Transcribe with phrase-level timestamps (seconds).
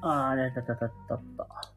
[0.00, 1.67] あー、あれたたたたった。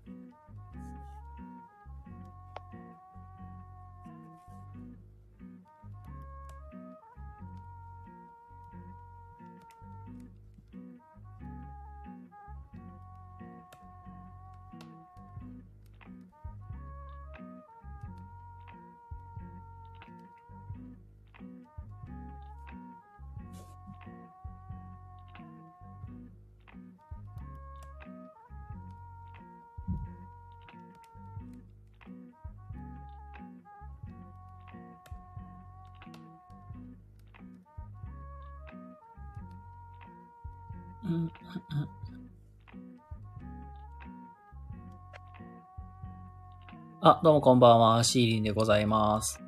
[47.02, 48.04] あ、どうもこんばんは。
[48.04, 49.42] シーリンでございます。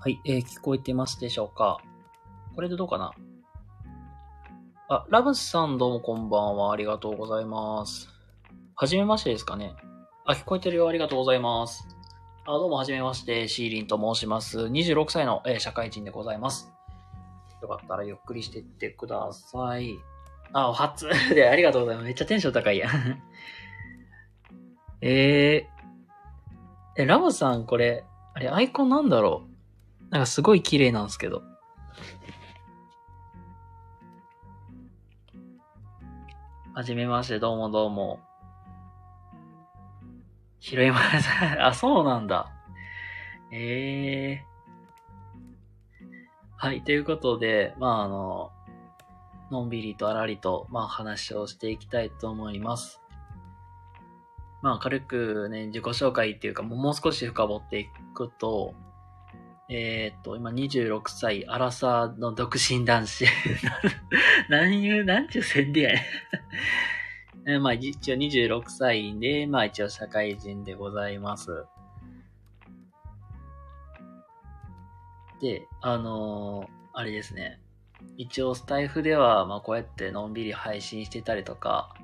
[0.00, 1.78] はい、えー、聞こえてますでしょうか？
[2.54, 3.10] これでどうかな？
[4.88, 6.72] あ、ラブスさんどうもこんばんは。
[6.72, 8.08] ありがとうございます。
[8.76, 9.74] はじめましてですかね？
[10.24, 10.88] あ、聞こえてるよ。
[10.88, 11.84] ありがとうございます。
[12.46, 13.48] あ、どうもはじめまして。
[13.48, 14.60] シーリンと申します。
[14.60, 16.70] 26歳の、えー社会人でございます。
[17.60, 19.98] よかったらゆっくりしていってください。
[20.52, 22.04] あ、お初 でありがとうございます。
[22.04, 22.90] めっちゃテンション高いやん。
[25.02, 25.77] えー、
[26.98, 28.04] え、ラムさんこれ、
[28.34, 29.46] あれ、アイコンなんだろ
[30.10, 30.10] う？
[30.10, 31.42] なんかすごい綺麗なんですけど。
[36.74, 38.18] はじめまして、どうもどうも。
[40.58, 42.50] ひろいまさん、 あ、そうなんだ。
[43.52, 44.44] ええ
[46.56, 48.50] はい、ということで、まあ、あの、
[49.52, 53.00] のんびりとあらりと、まあ、話をしていきたいと思います。
[54.62, 58.74] まあ、軽くね、自己紹介っていうか、もう少し深掘っていくと、
[59.70, 63.26] えーっと、今26歳、アラサーの独身男子。
[64.48, 65.92] 何言う、なんちゅう宣伝や
[67.44, 67.58] ね。
[67.60, 71.66] まあ、一応26歳で、まあ一応社会人でございます。
[75.40, 77.60] で、あのーあれですね。
[78.16, 81.94] 一応スタイフでは、まあこうやってのんびり配信してたりとか、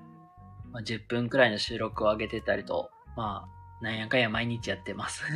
[0.75, 3.47] まあ、10分くらいの収録を上げてたりと、ま
[3.81, 5.23] あ、なんやかんや毎日やってます。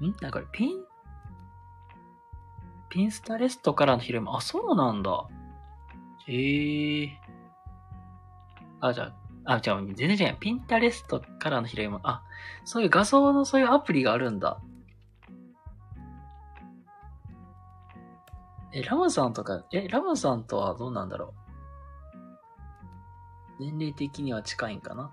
[0.00, 0.14] ん？
[0.20, 0.84] なんかピン、
[2.90, 5.26] ピンスタレストからの広め、あ、そうなんだ。
[6.28, 7.18] へえ
[8.80, 9.12] あ、じゃ
[9.44, 10.36] あ、あ、じゃあ、全然違う。
[10.38, 12.22] ピンタレストからの広め、あ、
[12.64, 14.60] そういう画像のそういうアプリがあるんだ。
[18.76, 21.32] え、ラムさんとか、え、ラムさんとはどうなんだろ
[23.58, 23.62] う？
[23.62, 25.10] 年齢的には近いんかな？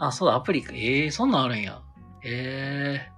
[0.00, 0.72] あ、そうだ、アプリか。
[0.74, 1.80] ええー、そんなんあるんや。
[2.24, 3.12] ええ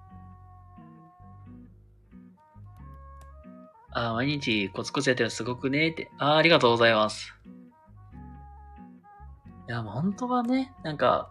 [3.95, 4.11] ー。
[4.11, 6.11] あ、毎日コツコツやってるすごくねって。
[6.19, 7.35] あ、ありがとうございます。
[9.69, 11.31] いや、本当はね、なんか、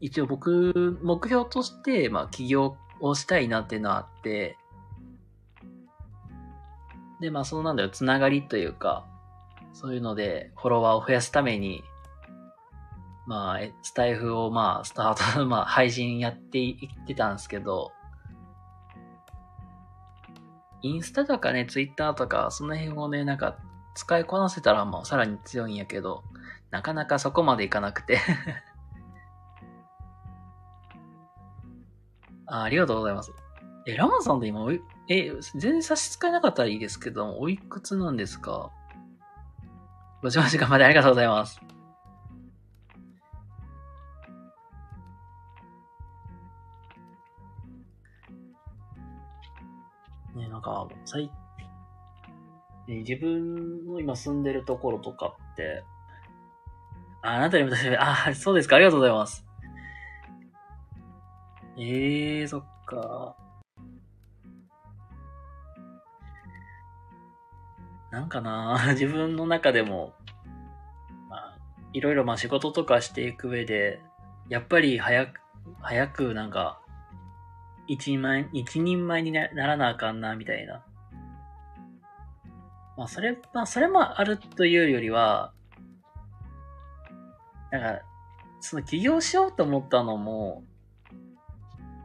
[0.00, 4.56] 一応僕、目標として、まあ、起業をしたいなっていうのはあって、
[7.20, 9.06] で、まあ、そのなんだよ、つながりというか、
[9.72, 11.84] そういうので、フォロワーを増やすために、
[13.26, 17.92] まあ、スタイフを、まあ、スタート、 まあ、配信やっていってたんですけど、
[20.82, 23.56] インスタとかね、ツイッターとか、その辺をね、なんか、
[23.94, 26.24] 使いこなせたら、もうさらに強いんやけど、
[26.70, 28.18] なかなかそこまでいかなくて
[32.46, 32.62] あ。
[32.62, 33.32] ありがとうございます。
[33.86, 34.64] え、ラマさんって今、
[35.12, 38.70] え、全然差し支えなかったらいいですけど、おいくつなんですか？
[40.22, 41.60] ご長時間までありがとうございます。
[50.36, 51.24] ね、なんか、最、
[52.86, 55.82] ね、自分の今住んでるところとかって、
[57.22, 59.44] あ、あなたにも確かに、あ、そうですか、ありがとうございます。
[61.78, 63.34] ええー、そっか。
[68.10, 70.14] なんかな、 自分の中でも、
[71.28, 71.58] まあ、
[71.92, 74.02] いろいろまあ仕事とかしていく上で、
[74.48, 75.40] やっぱり早く、
[75.80, 76.80] 早くなんか、
[77.86, 80.84] 一人前、一人前にならなあかんな、みたいな。
[82.96, 85.52] まあ、それ、まあ、それもあるというよりは、
[87.70, 88.02] なんか、
[88.60, 90.64] その起業しようと思ったのも、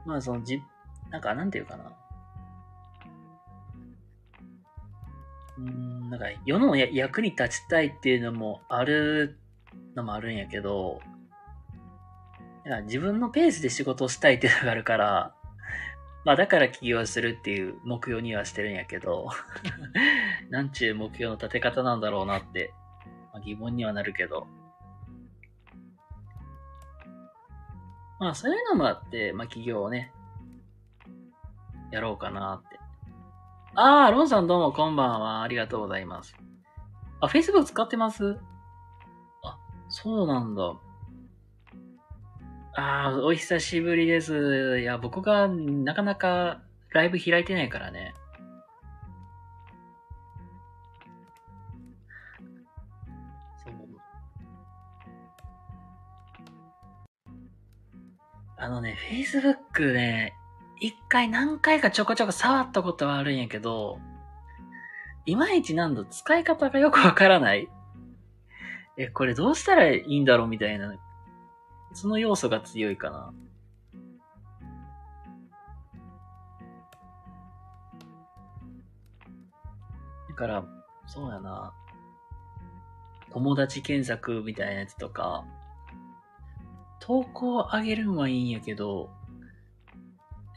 [0.06, 0.62] まあそのじ、
[1.10, 1.92] なんかなんていうかな。
[5.58, 9.38] うん、なんか世のや役に立ちたいっていうのもある
[9.96, 11.00] のもあるんやけど、
[12.66, 15.36] なんか自分のペースで仕事をしたいっていうのがあるから、
[16.26, 19.30] まあだから起業するっていう目標にはしてるんやけど、
[20.50, 22.74] なんちゅう目標の立て方なんだろうなって、
[23.32, 24.48] まあ、疑問にはなるけど。
[28.20, 30.12] まあそういうのもあって、まあ起業をね、
[31.92, 32.80] やろうかなって。
[33.78, 35.42] ああ、ロンさんどうもこんばんは。
[35.42, 36.34] ありがとうございます。
[37.20, 38.40] あ、Facebook 使ってます？
[39.44, 39.58] あ、
[39.90, 40.64] そうなんだ。
[42.78, 44.80] ああ、お久しぶりです。
[44.80, 46.62] いや、僕がなかなか
[46.92, 48.14] ライブ開いてないからね。
[53.62, 53.74] そう。
[58.56, 60.34] あのね、Facebook ね、
[60.86, 64.00] 一回何回かちょこちょこ触ったことはあるんやけど、
[65.26, 67.68] いまいちなんだ、使い方がよくわからない。
[68.96, 70.96] え、これどうしたらいいんだろうみたいな
[71.94, 73.34] その要素が強いかな。
[80.30, 80.66] だから、
[81.08, 81.74] そうやな。
[83.32, 85.46] 友達検索みたいなやつとか、
[87.00, 89.10] 投稿を上げるんはいいんやけど、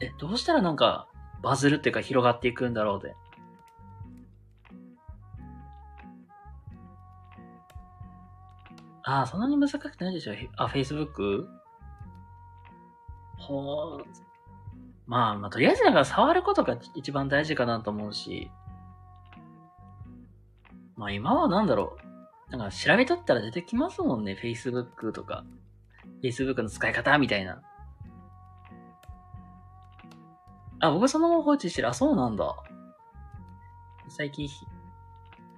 [0.01, 1.07] え、どうしたらなんか
[1.41, 3.15] バズるっていうか広がっていくんだろうで。
[9.03, 10.33] ああ、そんなに難しくないでしょ。
[10.57, 11.47] あ、Facebook?
[13.37, 14.03] ほー。
[15.07, 18.51] まあ、まあ、とりあえずだか触ることが一番大事かなと思うし。
[20.95, 21.97] まあ今はなんだろ
[22.51, 22.51] う。
[22.51, 24.37] なんか調べとったら出てきますもんね。
[24.39, 25.45] Facebook とか。
[26.21, 27.63] Facebook の使い方みたいな。
[30.81, 31.89] あ、僕そのまま放置してる。
[31.89, 32.55] あ、そうなんだ。
[34.07, 34.49] 最近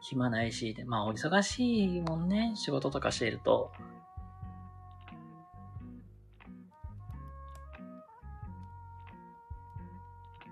[0.01, 3.71] 暇ないし、で、まあお忙しいもんね、仕事とかしていると。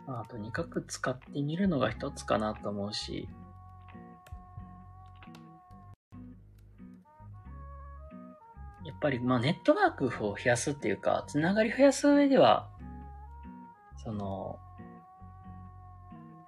[0.08, 3.28] まあとにかく使ってみるのが一つかなと思うし。
[8.86, 12.70] やっぱり、まあネットワークを増やすっていうか、つながり増やす上では、
[14.04, 14.60] その、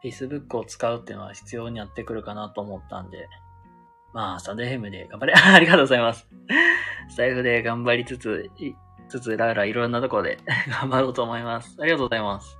[0.04, 3.28] Facebook を使うっていうのは必要になってくるかなと思ったんで、
[4.14, 6.28] まあ、スタンド FM で頑張れ、 ありがとうございます。
[7.10, 8.74] スタイフで頑張りつつ、い
[9.10, 10.40] つつ、ららいろんなところで
[10.70, 11.78] 頑張ろうと思います。
[11.80, 12.58] ありがとうございます。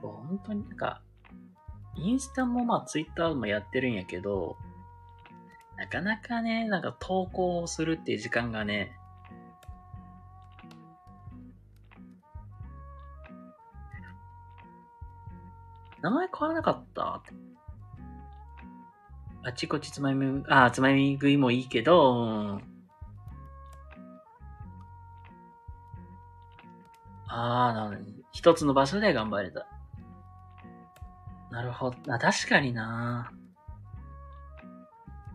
[0.00, 1.00] そう、本当になんか、
[1.96, 4.56] インスタもまあツイッターもやってるんやけど、
[5.80, 8.92] なかなかね、なんか投稿をするっていう時間がね、
[16.02, 17.22] 名前変わらなかった？
[19.42, 22.60] あちこちつまみ、あ、つまみ食いもいいけど、
[27.26, 28.10] ああ、なるほど。
[28.32, 29.66] 一つの場所で頑張れた。
[31.50, 31.96] なるほど。
[32.14, 33.32] あ、確かにな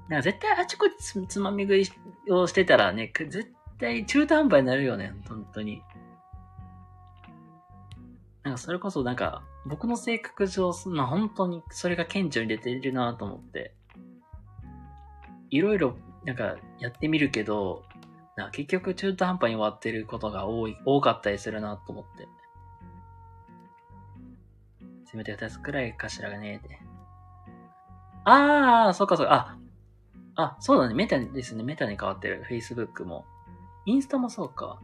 [0.10, 5.82] なんか絶対あちこちつまみ食いをしてたらね、絶対中途半端になるよね、本当に。
[8.44, 13.74] なんかそれこそなんか、僕の性格上、まあ本当にそれが顕著に出てるなと思って。
[15.50, 17.84] いろいろなんかやってみるけど、
[18.36, 22.28] な結局中途半端に終わってることが多い、多かったりするなと思って。
[25.06, 26.80] せめて2つくらいかしらがねって。
[28.26, 29.34] ああ、そっかそっか。
[29.34, 29.58] あ、
[30.36, 30.94] あ、そうだね。
[30.94, 31.64] メタですね。
[31.64, 32.46] メタに変わってる。
[32.50, 33.26] Facebook も。
[33.86, 34.80] インスタもそうか。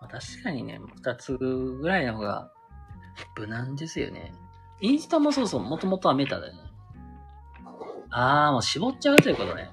[0.00, 2.50] まあ、確かにね、二つぐらいの方が
[3.36, 4.32] 無難ですよね。
[4.80, 6.60] インスタもそうそう、もともとはメタだよね。
[8.10, 9.70] あー、もう絞っちゃうということね。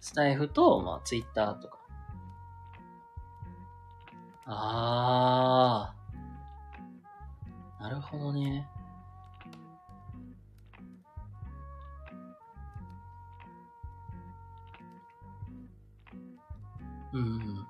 [0.00, 1.78] スタイフと、まあ、ツイッターとか。
[4.44, 7.82] あー。
[7.82, 8.68] なるほどね。
[17.12, 17.66] うん。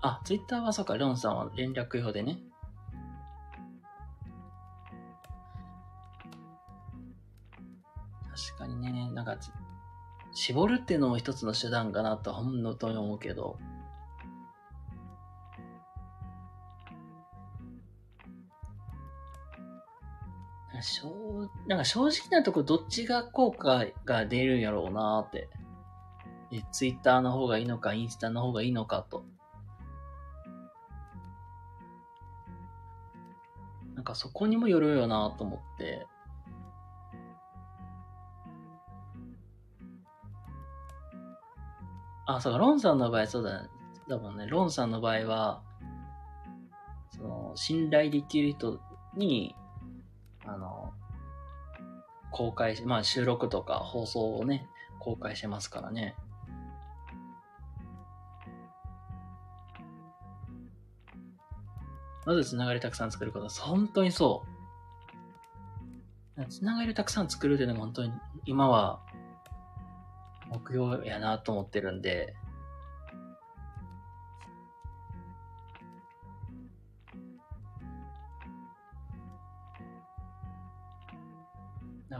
[0.00, 2.38] あ、ツイッターはそうか、ロンさんは連絡用でね。
[8.34, 9.36] 確かにね、なんか、
[10.32, 13.58] 絞るっていうのも一つの手段かなと本当に思うけど。
[21.64, 25.48] 正、なんか正直なとこどっちが効果が出るんやろうなーって。
[26.52, 29.24] え、ツイッターの方がいいのか、インスタの方がいいのかと。
[33.94, 36.06] なんかそこにもよるよなと思って。
[42.26, 43.68] あ、そうか、ロンさんの場合そうだ、ね、
[44.08, 44.46] だもんね。
[44.46, 45.62] ロンさんの場合は、
[47.10, 48.80] その、信頼できる人
[49.16, 49.54] に、
[50.44, 50.92] あの、
[52.36, 56.14] 公開し、まあ収録とか放送をね、公開してますからね。
[62.26, 63.48] まずつながりたくさん作ること。
[63.48, 64.44] 本当にそ
[66.36, 66.44] う。
[66.50, 68.12] つながりたくさん作るっていうのも本当に
[68.44, 69.00] 今は
[70.50, 72.36] 目標やなと思ってるんで、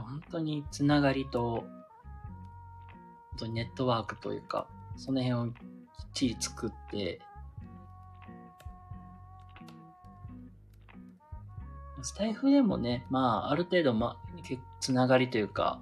[0.07, 1.65] 本当につながりと、
[3.31, 5.55] 本当にネットワークというか、その辺をきっ
[6.13, 7.19] ちり作って、
[12.01, 14.27] スタイフでもね、まあ、ある程度、まあ、
[14.79, 15.81] つながりというか、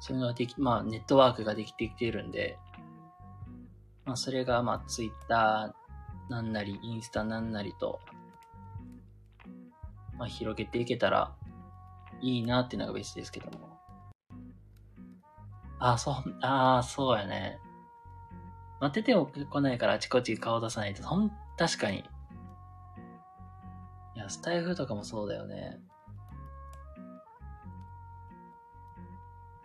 [0.00, 2.58] そういうのができ、まあ、ネットワークができてきてるんで、
[4.04, 8.00] まあ、それが、まあ、ツイッターなんなり、インスタなんなりと、
[10.18, 11.37] まあ、広げていけたら
[12.20, 13.78] いいなっていうのがベースですけども。
[15.78, 17.58] あ、そう、ああ、そうやね。
[18.80, 22.04] 待ってても来ないからあちこち顔出さないと、ほん、確かに。
[24.16, 25.80] いや、スタイフとかもそうだよね。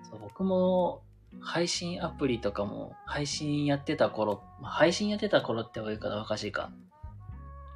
[0.10, 1.04] そう、僕も、
[1.42, 6.72] 配信アプリとかも、配信やってた頃、配信やってた頃って言うから若しいか。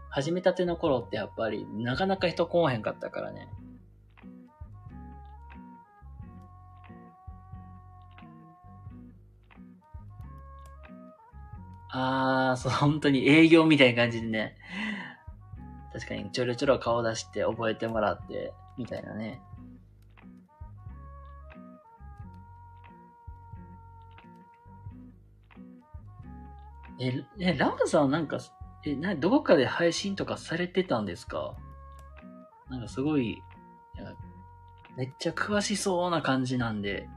[0.09, 3.49] 始めたての頃ってやっぱり、なかなか人来おへんかったからね。
[11.99, 14.55] ああ、そう、本当に営業みたいな感じでね。
[15.93, 19.41] 確かにちょろちょろ顔出して覚えてもらって、みたいなね。
[26.99, 28.37] え、え、ラムさんなんか、
[28.85, 31.55] え、な、どこかで配信とかされてたんですか？
[32.69, 33.41] なんかすごい、
[34.95, 37.09] めっちゃ詳しそうな感じなんで、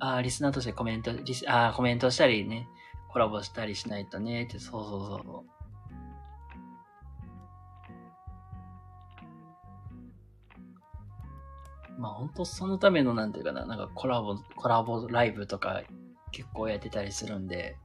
[0.00, 2.68] あ、リスナーとしてコメント、リス、ああ、コメントしたりね、
[3.08, 5.50] コラボしたりしないとね、って、そうそうそうそう。
[12.00, 15.82] まあ本当そのためのなんていうかな、なんかコラボ、コラボライブとか
[16.32, 17.76] 結構やってたりするんで。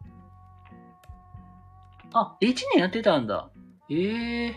[2.14, 3.50] あ、1年やってたんだ。
[3.90, 4.56] ええ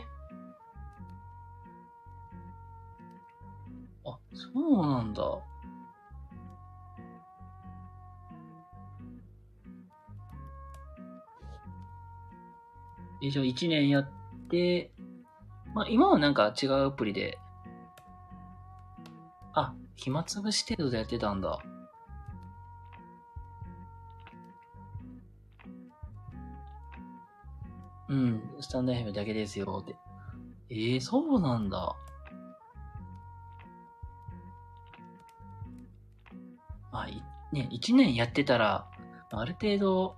[4.04, 5.22] ー、あ、そうなんだ。
[13.20, 14.08] 以上1年やっ
[14.50, 14.90] て、
[15.74, 17.38] まあ今はなんか違うアプリで、
[19.54, 21.58] あ、暇つぶし程度でやってたんだ。
[28.08, 29.96] うん、スタンド FM だけですよって。
[30.70, 31.94] ええー、そうなんだ。
[36.90, 37.06] まあ、
[37.52, 38.88] ね、1年やってたら、
[39.30, 40.16] ある程度、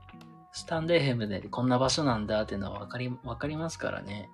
[0.52, 4.28] スタンド FM でこんな場所なんだっていうのはわかり、わかりますからね。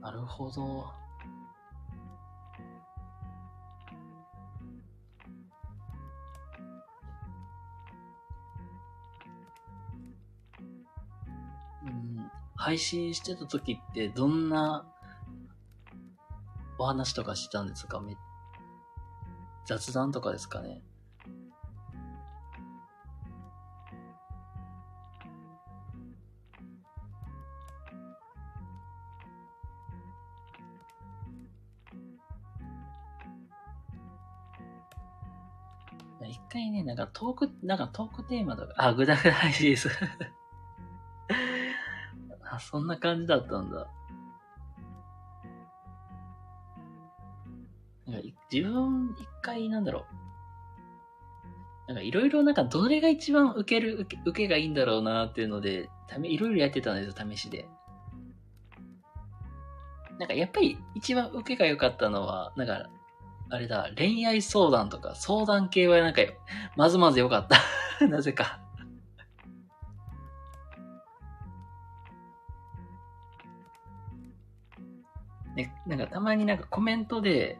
[0.00, 0.90] なるほど。
[11.84, 14.84] うん、配信してた時ってどんな
[16.78, 18.02] お話とかしてたんですか？
[19.66, 20.82] 雑談とかですかね？
[36.94, 39.88] なんかトーク、なんかトークテーマとか、あ、ぐだぐだ配信です。
[42.44, 43.88] あ、そんな感じだったんだ。
[48.06, 50.04] なんか自分、一回なんだろ
[51.88, 51.88] う。
[51.88, 57.66] なんかいろいろなんかどれが一番受ける、受け受けがいいんだろうなっていうので、ため、いろいろやってたんですよ、試しで。
[60.18, 62.90] なんかやっぱり一番受けが良かったのは、なんか
[63.52, 66.22] あれだ、恋愛相談とか、相談系はなんか、
[66.74, 67.58] まずまずよかった。
[68.08, 68.60] なぜか
[75.54, 77.58] ね、なんかたまになんかコメントで、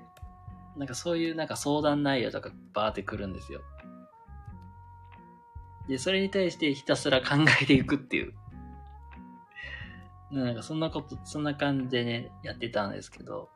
[0.78, 3.60] なんかそういうなんか相談内容とかバーってくるんですよ。
[5.88, 8.32] で、それに対してひたすら考えていくっていう。
[10.30, 13.50] なんかそんなこと、そんな感じでね、やってたんですけど。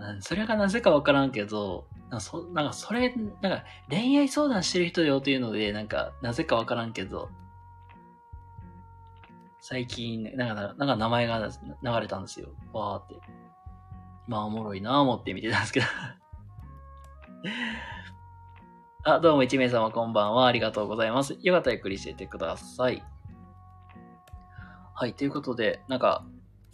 [0.00, 7.30] まあ、それがなぜかわからんけど、なんかそなんかそれ、なんか恋愛相談してる人よっていうので、なんかなぜかわからんけど、
[9.60, 11.48] 最近、なんか、なんか名前が
[11.82, 12.50] 流れたんですよ。
[12.72, 13.16] わーって。
[14.28, 15.86] まあおもろいなぁ思って見てたんですけど
[19.04, 20.46] あ、どうも一名様こんばんは。
[20.46, 21.38] ありがとうございます。
[21.40, 23.02] よかったらゆっくりしていてください。
[24.94, 26.24] はい、ということで、なんか、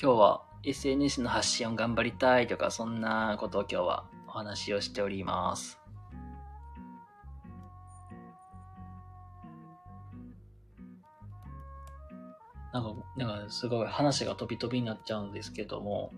[0.03, 5.81] 今日は SNS の発信を頑張りたいとか、そんなことを今日はお話をしております。
[12.73, 16.13] なんか、なんかすごい話が飛び飛びになっちゃうんですけども、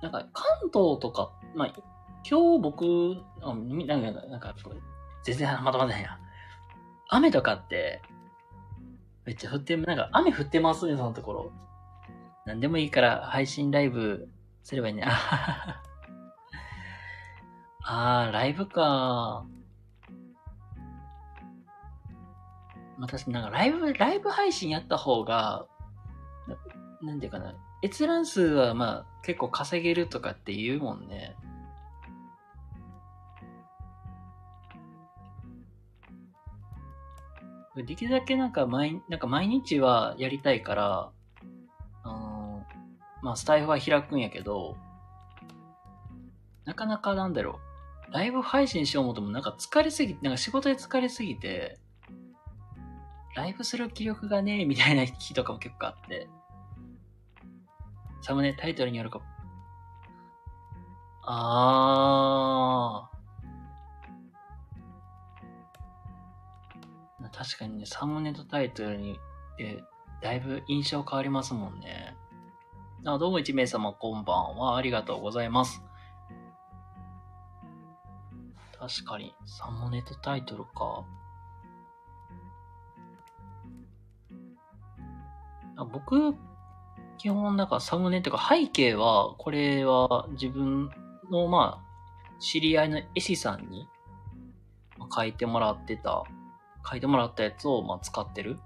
[0.00, 1.74] なんか関東とか、まあ、
[2.28, 2.84] 今日僕、
[3.42, 4.54] なんか、なんか、
[5.24, 6.20] 全然まとまってないな。
[7.08, 8.02] 雨とかって、
[9.24, 11.52] めっちゃ降って、なんか雨降ってますね、そのところ。
[12.46, 14.28] なんでもいいから配信ライブ
[14.62, 15.02] すればいいね。
[15.04, 15.82] あ
[17.82, 19.44] あ、ライブか。
[22.98, 25.66] まあ、確かになんかライブ、ライブ配信やった方が、
[27.02, 31.36] なんていうかな、閲覧数はまあ結構稼げるとかって言うもんね。
[37.76, 41.10] できるだけなんか毎、なんか毎日はやりたいから、
[43.22, 44.76] まあ、スタイフは開くんやけど、
[46.64, 47.60] なかなかなんだろ
[48.08, 51.78] う、ライブ配信しようもともなんか疲れすぎて、なんか仕事で疲れすぎて、
[53.34, 56.28] ライブする気力がねえ、みたいな日とかも結構あって、
[58.22, 59.20] サムネタイトルによるか、
[61.22, 63.16] あー、
[67.36, 69.20] 確かにね、サムネとタイトルに、
[69.60, 69.82] え、
[70.22, 72.16] だいぶ印象変わりますもんね。
[73.08, 74.76] あどうも1名様こんばんは。
[74.76, 75.80] ありがとうございます。
[78.76, 81.04] 確かに、サムネとタイトルか。
[85.76, 86.34] あ僕、
[87.16, 90.90] 基本なんかサムネっていうか背景は、これは自分
[91.30, 93.88] のまあ、知り合いの絵師さんに
[95.14, 96.24] 書いてもらってた
[96.84, 98.58] 書いてもらったやつを、まあ、使ってる。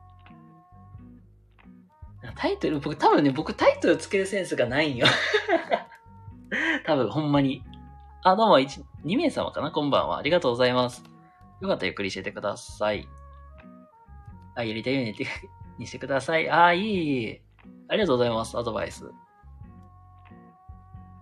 [2.36, 5.06] タイトル、僕、多分ね、僕タイトルつけるセンスがないんよ。
[6.84, 7.64] 多分、ほんまに。
[8.22, 9.70] あ、どうも、1、2名様かな？
[9.70, 10.18] こんばんは。
[10.18, 11.02] ありがとうございます。
[11.60, 13.08] よかったらゆっくりしててください。
[14.54, 15.14] あ、やりたいように
[15.78, 16.50] にしてください。
[16.50, 17.40] あ、い、いい。
[17.88, 18.58] ありがとうございます。
[18.58, 19.10] アドバイス。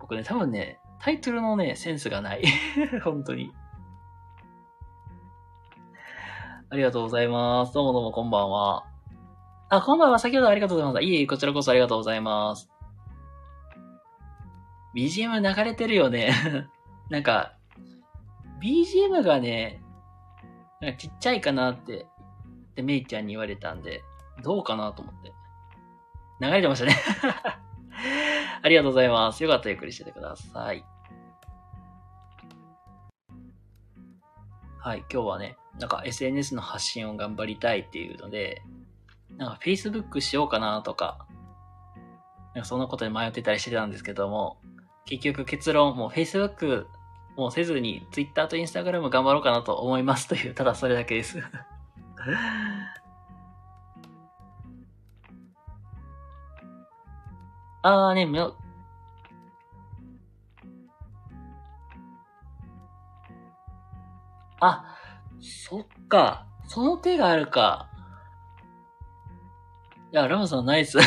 [0.01, 2.43] 僕ね、多分ね、タイトルのね、センスがない。
[3.03, 3.53] 本当に。
[6.69, 7.73] ありがとうございます。
[7.73, 8.88] どうもどうもこんばんは。
[9.71, 10.17] あ、こんばんは。
[10.17, 11.03] 先ほどありがとうございます。
[11.05, 12.67] いえいえ、こちらこそありがとうございます。
[14.95, 16.33] BGM 流れてるよね。
[17.11, 17.53] なんか、
[18.63, 19.79] BGM がね、
[20.81, 22.07] なんかちっちゃいかなって、
[22.73, 24.03] で、メイちゃんに言われたんで、
[24.41, 25.31] どうかなと思って。
[26.41, 26.95] 流れてましたね
[28.63, 29.43] ありがとうございます。
[29.43, 30.83] よかったらゆっくりしててください。
[34.79, 38.63] はい、今日はね、なんか SNS の発信を頑張りたいっていうので、
[39.37, 41.25] なんか Facebook しようかなとか、
[42.53, 44.59] なんかそんなことで迷ってたりしてたんですけども、
[45.05, 46.85] 結局結論、もう Facebook
[47.35, 51.39] もうせずに Twitter と Instagram 頑張ろうかなと思いますという、ただそれだけです
[57.81, 58.57] あーね、みょ、
[64.59, 64.97] あ、
[65.39, 66.45] そっか。
[66.67, 67.88] その手があるか。
[70.11, 70.97] いや、ラムさんナイス。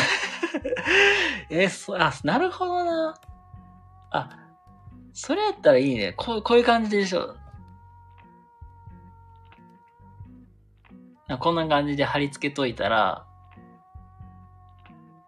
[1.49, 3.15] えそ、あ、なるほどな。
[4.11, 4.29] あ、
[5.11, 6.13] それやったらいいね。
[6.13, 7.35] こう、こういう感じでしょ。
[11.39, 13.25] こんな感じで貼り付けといたら、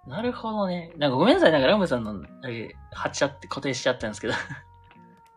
[0.07, 0.93] なるほどね。
[0.97, 1.51] なんかごめんなさい。
[1.51, 2.23] なんかラムさんの、
[2.91, 4.33] 貼っちゃって固定しちゃったんですけど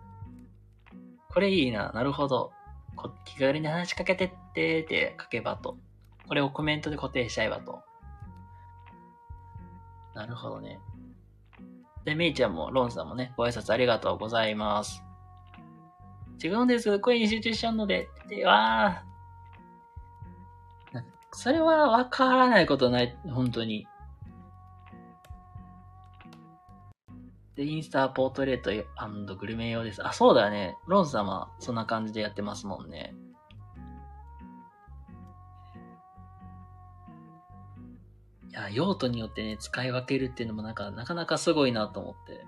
[1.32, 1.90] これいいな。
[1.92, 2.52] なるほど。
[3.24, 5.78] 気軽に話しかけてってって書けばと。
[6.26, 7.82] これをコメントで固定しちゃえばと。
[10.18, 10.80] なるほどね。
[12.04, 15.04] で、めいちゃんも、ロンさんもね、ご挨拶ありがとうございます。
[16.42, 16.98] 違うんです。
[16.98, 18.08] 声に集中しちゃうので。
[18.28, 21.02] で、わー。
[21.30, 23.86] それはわからないことない、本当に。
[27.54, 30.04] で、インスタポートレートグルメ用です。
[30.04, 30.76] あ、そうだね。
[30.88, 33.14] ロン様、そんな感じでやってますもんね。
[38.58, 42.44] や、用途によってね、使い分けるっていうのもなんか、なかなかすごいなと思って。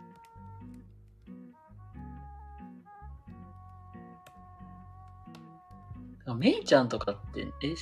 [6.37, 7.75] メイちゃんとかって、え、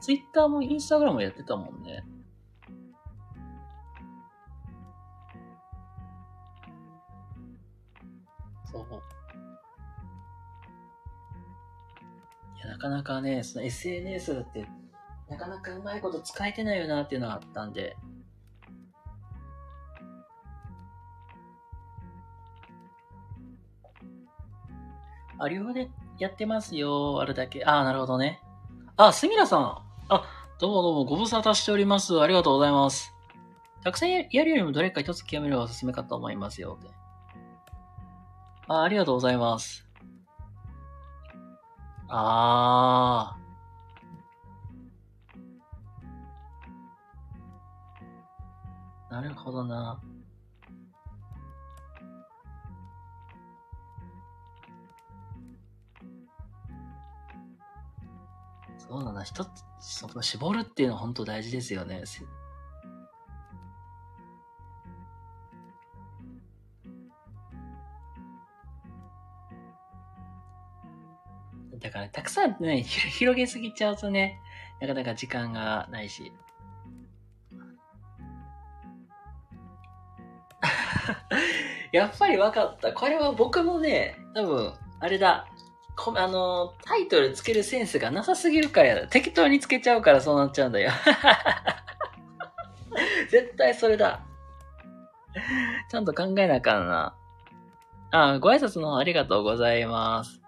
[0.00, 2.04] ツイッターもインスタグラムもやってたもんね。
[8.70, 9.02] そう。
[12.56, 14.66] いや、なかなかね、その SNS だって、
[15.34, 17.96] なかなかうまいこと使えてないよなっていうのがあったんで。
[25.38, 27.20] あ、両方でやってますよ。
[27.20, 27.64] あれだけ。
[27.64, 28.40] ああ、なるほどね。
[28.96, 29.82] あ、すみらさん。
[30.08, 30.24] あ、
[30.60, 32.20] どうもどうもご無沙汰しております。
[32.20, 33.12] ありがとうございます。
[33.82, 36.78] たくさんやるよりもどれか一つ極めるのがおすすめかと思いますよ。
[38.68, 39.84] あ、ありがとうございます。
[42.08, 43.43] あー。
[49.14, 50.02] なるほどな。
[58.76, 59.48] そうだな、一つ、
[59.78, 62.02] その絞るっていうのは本当大事ですよね。
[71.78, 74.40] だから、たくさんね、広げすぎちゃうとね、
[74.80, 76.32] なかなか時間がないし。
[81.92, 82.92] やっぱり分かった。
[82.92, 85.46] これは僕もね、多分、あれだ。
[86.16, 89.06] あの、タイトルつけるセンスがなさすぎるから。
[89.06, 90.90] 適当につけちゃうからそうなっちゃうんだよ。
[93.30, 94.20] 絶対それだ。
[95.90, 97.14] ちゃんと考えなあかんな。
[98.10, 100.40] あ、ご挨拶の方ありがとうございます。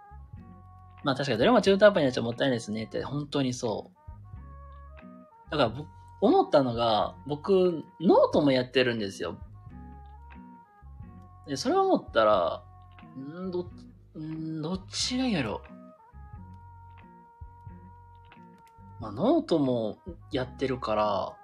[1.04, 3.90] まあ確かにどれも中途半端になっちゃもったいないですねって、本当にそ
[5.48, 5.50] う。
[5.50, 5.72] だから、
[6.20, 9.38] 思ったのが、僕、ノートもやってるんですよ。
[11.46, 12.62] で、それを思ったら、
[13.16, 13.70] んど、
[14.18, 15.62] んどっちがやろ。
[19.00, 19.98] まあ、ノートも
[20.32, 21.36] やってるから、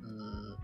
[0.00, 0.56] うん、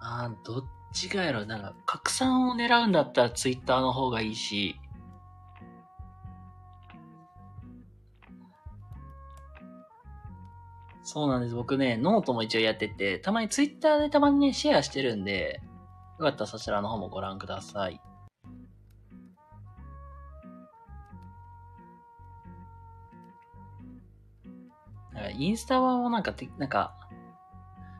[0.00, 1.46] あどっちがやろ。
[1.46, 4.78] なんか、拡散を狙うんだったらツイッターの方がいいし、
[11.04, 11.54] そうなんです。
[11.54, 15.60] 僕ね、ノートも一応やってて、たまにツイッターでたまにね、シェアしてるんで、
[16.18, 18.00] よかったらそちらの方もご覧ください。
[25.12, 26.94] なんかインスタはもうなんか、なんか、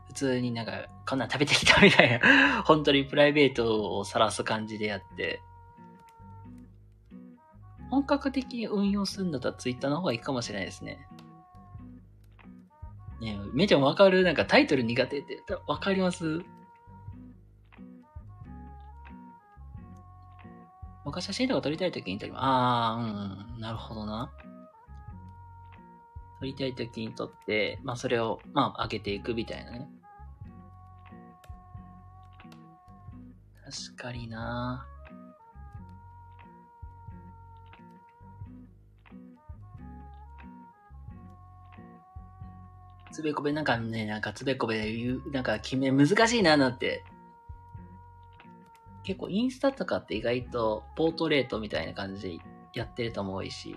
[0.06, 5.42] 普通になんか、こんなん食べてきたみたいな、 本当にプライベートを晒す感じでやって、
[7.90, 11.06] 本格的に運用するんだったらツイッターの方がいいかもしれないですね。
[13.24, 14.22] ねめちゃわかる？
[14.22, 16.42] なんかタイトル苦手ってわかります？
[21.04, 22.40] 僕は写真とか撮りたいときに撮ります。
[22.42, 24.30] あー、うん、なるほどな。
[26.40, 29.88] 撮りたいときに撮って、まあそれを、まあ上げていくみたいなね。
[33.64, 34.86] 確かにな
[43.14, 47.04] つべこべなんかね、なんかつべこべ言う、なんか決め難しいななんて。
[49.04, 52.38] 結構インスタとかって意外とポートレートみたいな感じで
[52.74, 53.76] やってる人も多いし。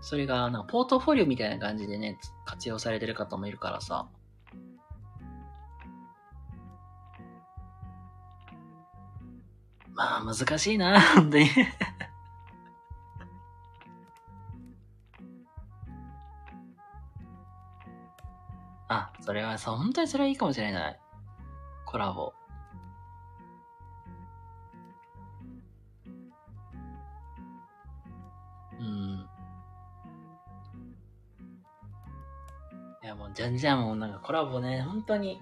[0.00, 4.08] それが、なんかポートフォリオみたいな感じでね、活用されてる方もいるからさ。
[9.94, 11.46] まあ、難しいな、本当に
[18.92, 21.00] あ、それはさ、本当にそれはいいかもしれない。
[21.86, 22.34] コラボ。
[28.78, 29.28] うん。
[33.02, 35.40] いやもう、じゃんじゃんもうなんかコラボね、本当に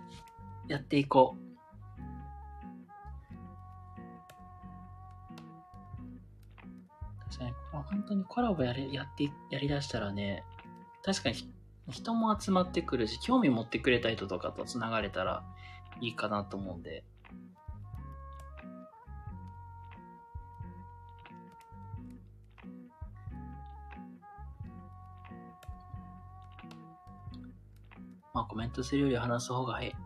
[0.68, 1.50] やっていこう。
[7.30, 10.44] 確かに、本当にコラボやり、やって、やりだしたらね、
[11.02, 11.59] 確かに
[11.90, 15.44] 人も集まってくるし、興味持ってくれた人とかと繋がれたら
[16.00, 17.04] いいかなと思うんで。
[28.32, 29.96] まあコメントするより話す方が早い。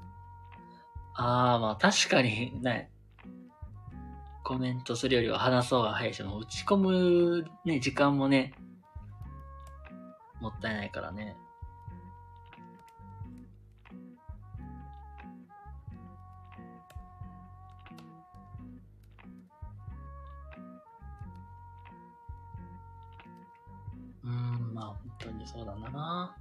[1.16, 2.90] あー、まあ確かにね、
[4.42, 8.55] コメントするよりは話す方が早いし、もう打ち込むね、時間もね、
[10.40, 11.37] もったいないからね。
[25.25, 26.37] 当にそうだな。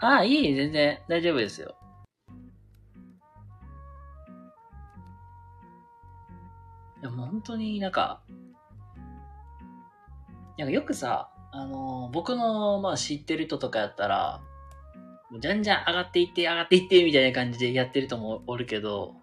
[0.00, 1.74] ああ、いい、全然大丈夫ですよ。
[7.00, 8.22] いや、もう本当になんか、
[10.56, 14.40] なんかよくさ、あのー僕の、まあ知ってる人とかやったら、
[15.40, 19.14] じゃんじゃん上がっていって、上がっていって、みたいな感じでやってる人もおるけど、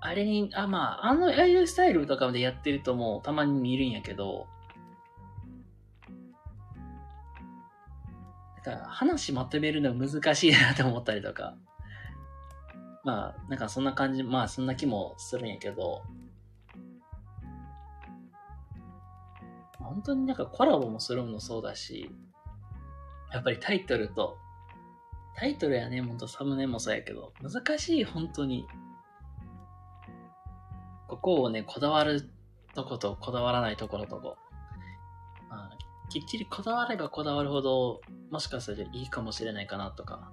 [0.00, 4.46] あれに、あ、まあ、あの、ああいうスタイルとかでやってるともたまに見るんやけど、
[8.62, 11.56] だから話まとめるの難しいなと思ったりとか。
[13.02, 16.02] まあ、なんかそんな感じ、まあそんな気もするんやけど、
[19.84, 22.10] 本当になんかコラボもするのもそうだし、
[23.32, 24.38] やっぱりタイトルと、
[25.36, 28.66] タイトルやね、ほんとサムネもそうやけど、難しい、本当に。
[31.08, 32.30] ここをね、こだわる
[32.74, 34.36] とことこだわらないところとこ。
[35.50, 40.32] まあ、きっちりこだわればこだわるほど、もしかしたらいいかもしれないかなとか。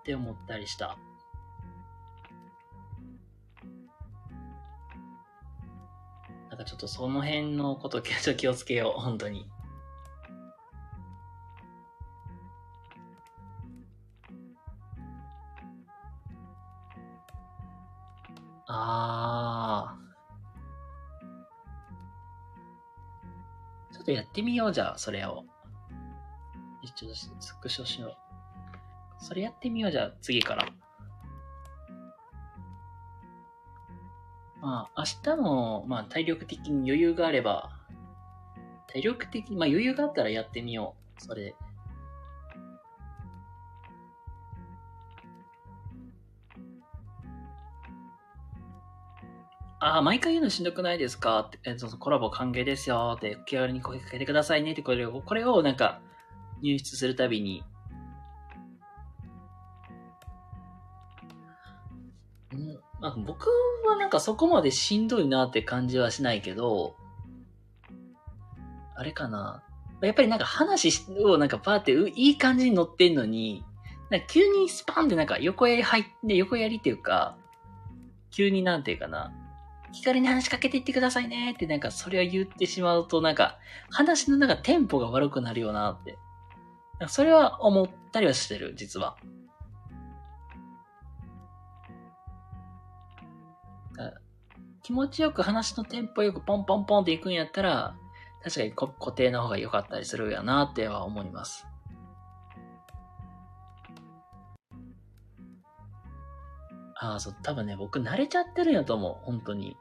[0.00, 0.96] って思ったりした。
[6.52, 9.48] なんかちょっとその辺のことちょっと気をつけよう、本当に。
[18.66, 23.94] あー。
[23.94, 25.46] ちょっとやってみよう、じゃあ、それを。
[26.94, 29.24] ちょっとスクショしよう。
[29.24, 30.66] それやってみよう、じゃあ、次から。
[34.62, 37.72] まあ、明日も、まあ、体力的に余裕があれば、
[38.86, 41.20] 体力的に、まあ、余裕があったらやってみよう。
[41.20, 41.56] それ。
[49.80, 51.40] ああ、毎回言うのしんどくないですか？
[51.40, 56.00] って、えっと、コラボ歓迎ですよって、気軽に声かけてくださいねって、これを、これをなんか、
[56.62, 57.64] 入室するたびに、
[63.02, 63.48] まあ、僕
[63.84, 66.94] はなんかそこまでしんどいなって感じはしないけど、
[68.94, 69.64] あれかな。
[70.02, 70.90] やっぱりなんか話
[71.24, 73.64] をなんかパーってういい感じに乗ってんのに、
[74.08, 77.36] なんか急にスパンってなんか横やり入って、横やりっていうか、
[78.30, 79.32] 急になんていうかな。
[79.92, 83.58] 気軽に話しかけていってくださいねってなんかそれを言ってしまうとなんか
[83.90, 86.16] 話のなんかテンポが悪くなるよなって。
[87.08, 89.16] それは思ったりはしてる、実は。
[94.82, 97.94] 気持ちよく話のテンポよくポンポンポンっていくんやったら、
[98.42, 101.66] 確かに固定の方が良かったりするやなっては思います。
[106.96, 109.76] ああ、そう、多分ね、僕慣れちゃってるんやと思う、本当に。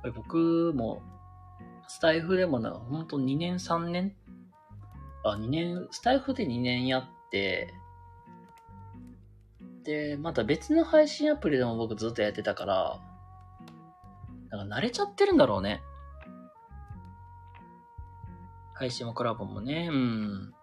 [0.00, 1.02] これ僕も、
[1.86, 4.14] スタイフでもな、本当2年3年？
[5.24, 7.74] あ、2年、スタイフで2年やって、
[9.84, 13.00] で、また別の配信アプリでも僕ずっとやってたから、
[14.50, 15.82] なんか慣れちゃってるんだろうね。
[18.72, 20.54] 配信もコラボもね、うん。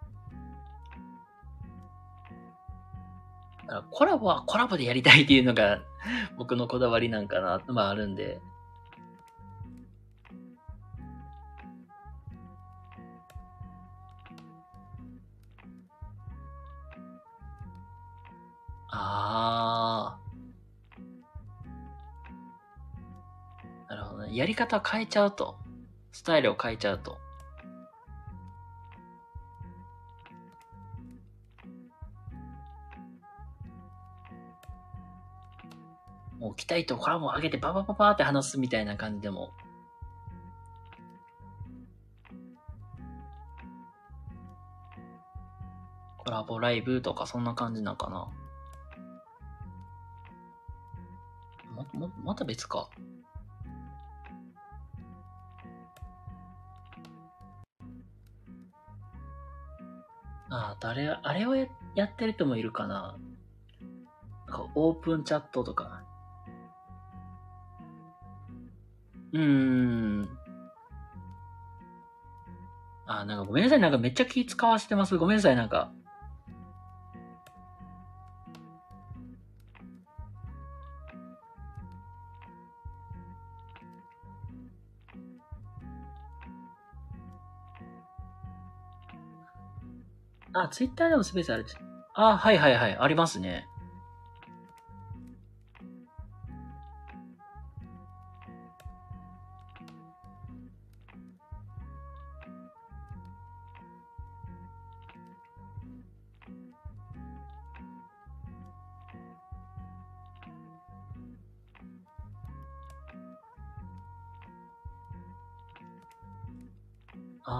[3.67, 5.81] だからコラボはコラボでやりたいっていうのが
[6.37, 8.41] 僕のこだわりなんかな、まああるんで。
[18.91, 23.89] あー。
[23.89, 24.35] なるほどね。
[24.35, 25.57] やり方を変えちゃうと。
[26.11, 27.17] スタイルを変えちゃうと。
[36.39, 39.51] もう来たいとコラボ上げてババババって話すみたいな感じでも。
[46.17, 48.27] コラボライブとかそんな感じなんかな。
[51.93, 52.89] も、も、また別か。
[60.81, 63.17] とあれ、あれをややってる人もいるかな。
[64.47, 66.03] なんかオープンチャットとか。
[69.31, 70.29] うーん。
[73.05, 73.79] あ、なんかごめんなさい。
[73.79, 75.17] なんかめっちゃ気使わせてます。
[75.17, 75.55] ごめんなさい。
[75.55, 75.93] なんか。
[90.53, 91.65] あ、ツイッターでもスペースある。
[92.13, 92.97] あ、はいはいはい。
[92.97, 93.67] ありますね。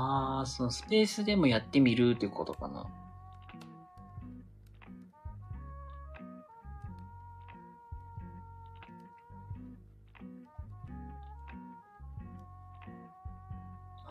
[0.01, 2.87] あー、そのスペースでもやってみるっていうことかな。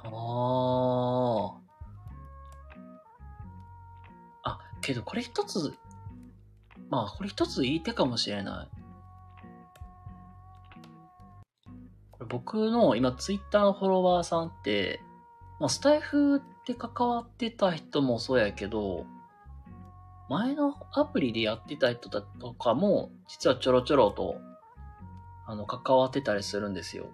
[0.05, 1.55] あー。
[4.45, 5.75] あ、けどこれ一つ、
[6.89, 8.69] まあこれ一ついい手かもしれない。
[12.29, 15.01] 僕の今ツイッターのフォロワーさんって、
[15.61, 19.05] まあ、スタイフって関わってた人もそうやけど、
[20.31, 24.37] 前のアプリでやってた人だとかも、実はちょろちょろと、
[25.47, 27.07] あの、関わってたりするんですよ。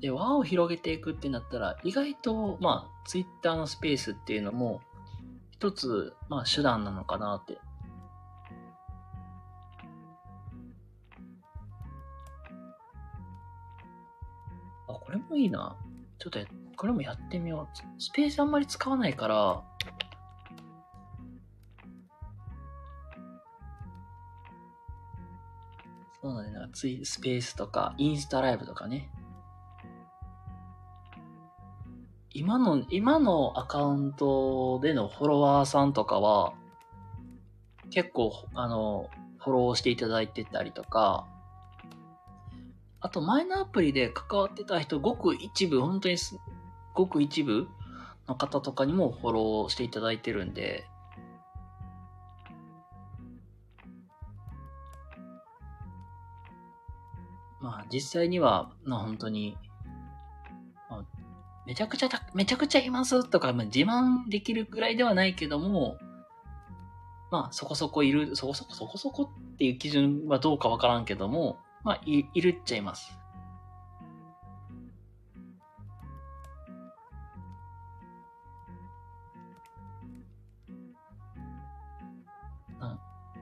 [0.00, 4.82] で、輪を広げていくってなったら、意外と、まあ、ツイッターのスペースっていうのも、
[5.50, 7.58] 一つ、まあ、手段なのかなって。
[14.96, 15.76] あ、これもいいな。
[16.18, 16.38] ちょっと、
[16.76, 18.02] これもやってみよう。
[18.02, 19.62] スペースあんまり使わないから、
[26.24, 29.10] そうだね、なんかツイスペースとか、インスタライブとかね。
[32.30, 36.54] 今の、今のアカウントでのフォロワーさんとかは、
[37.90, 41.26] 結構、あの、フォローしていただいてたりとか、
[43.04, 46.16] あと前のアプリで関わってた人、ごく一部、本当に
[46.94, 47.68] ごく一部
[48.26, 50.86] の方とかにもフォローしていただいてるんで、
[57.60, 59.58] まあ実際には、まあ本当に、
[60.88, 61.04] あ
[61.66, 65.98] めちゃくちゃ、めちゃくちゃいますとか、まあ、自慢できるくらいではないけども、
[67.30, 73.16] まあそこそこいる、そこそこそこそこっていう基準はどうかわからんけども、まあいいるっちゃいます。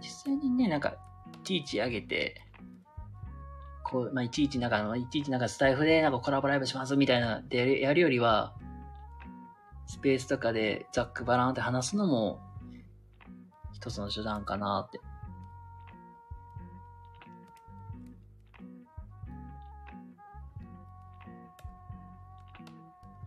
[0.02, 0.96] 実際にね、なんか、
[1.32, 2.42] いちいち上げて、
[3.84, 8.52] こう、まあ、いちいちなんか、いちいちなんかスタイフでなんかコラボライブしますみたいなでやるやるよりは、
[9.86, 12.40] スペースとかでざっくばらんって話すのも、
[13.72, 15.00] 一つの手段かなって。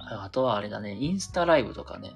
[0.08, 2.14] あとはあれだね、インスタライブとかね。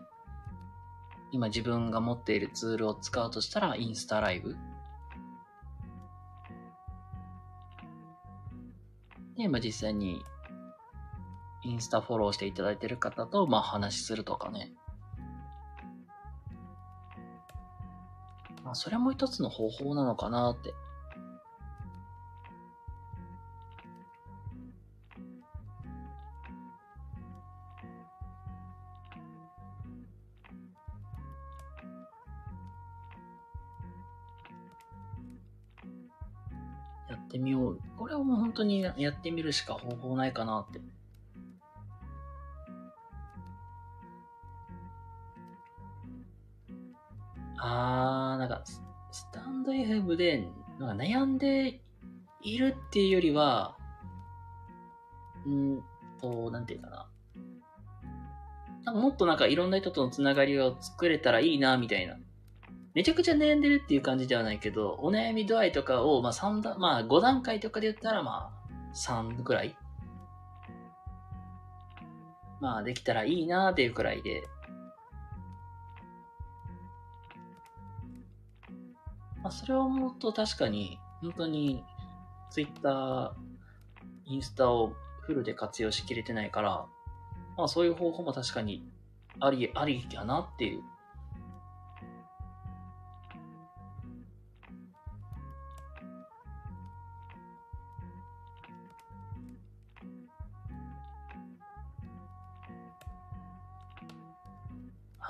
[1.32, 4.56] 今自分が持っているツールを使うとしたら、インスタライブ。
[9.38, 10.23] で、まあ実際に、
[11.63, 14.71] インスタフォローしていただいている方と、まあ話するとかね。
[18.63, 20.73] まあそれも一つの方法なのかなって。
[38.50, 40.82] 本当にやってみるしか方法ないかなって。
[47.58, 48.64] あー、なんか、
[49.12, 50.47] スタンド FM で
[50.80, 51.80] なんか悩んで
[52.41, 53.78] いるっていうよりは、
[55.45, 55.84] うーん
[56.20, 57.08] と、なんていうかな。
[58.84, 62.18] なんかもっとなんかいろんな人とのつながりを作れたらいいな、みたいな。
[62.95, 69.77] めちゃくちゃ悩んでるっていう感じではないけど、お悩み度合いとかを、まあ3段、まあ5段階とかで言ったら、まあ3ぐらい？
[72.59, 74.43] まあできたらいいなーっていうくらいで。
[79.41, 81.83] まあそれを思うと確かに、本当に
[82.49, 83.35] Twitter、
[84.25, 86.85] インスタをフルで活用しきれてないから、
[87.55, 88.83] まあそういう方法も確かに
[89.39, 90.81] あり、ありやなっていう。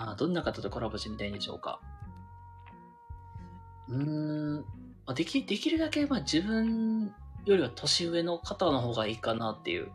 [0.01, 1.81] あ、どんな方とコラボしてみたいんでしょうか？
[3.89, 4.65] うーん、
[5.13, 7.13] でき、できるだけ、まあ自分
[7.45, 9.91] よりは年上の方の方がいいかなっていう。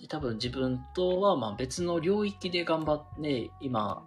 [0.00, 4.02] で多分自分とはまあ別の領域で頑張って、今、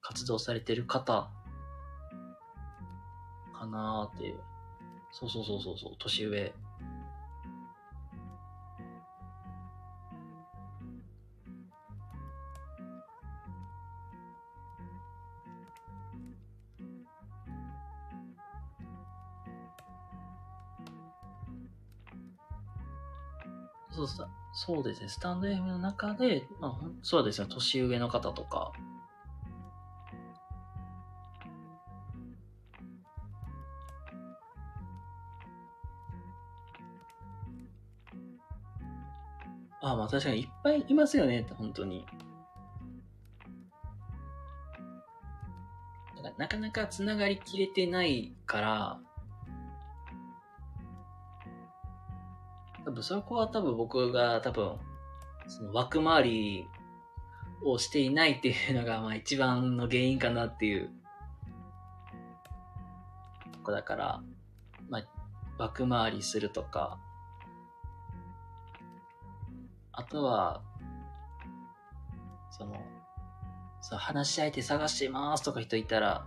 [0.00, 1.28] 活動されてる方
[3.52, 4.40] かなっていう。
[5.12, 6.54] そうそうそうそうそう、年上。
[24.06, 25.08] そう、そうですね。
[25.08, 27.48] スタンド FM の中で、まあ、そうですね。
[27.50, 28.72] 年上の方とか。
[39.82, 42.04] あまあ確かにいっぱいいますよね、本当に。
[46.16, 49.00] だからなかなか繋がりきれてないから、
[52.84, 54.78] 多分そこは多分僕が多分、
[55.46, 56.68] その枠回り
[57.64, 60.90] をしていないっていうのがまあ一番の原因かなっていう。
[63.52, 64.22] とこだから、
[64.88, 65.06] まあ、
[65.58, 66.98] 枠回りするとか、
[69.92, 70.62] あとは、
[72.50, 72.74] その、
[73.82, 76.24] そう話し相手探してますとか人いたら、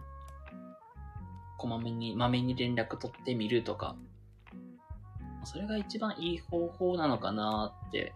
[1.57, 3.95] こまめに、まめに連絡取ってみるとか、
[5.45, 8.13] それが一番いい方法なのかなって。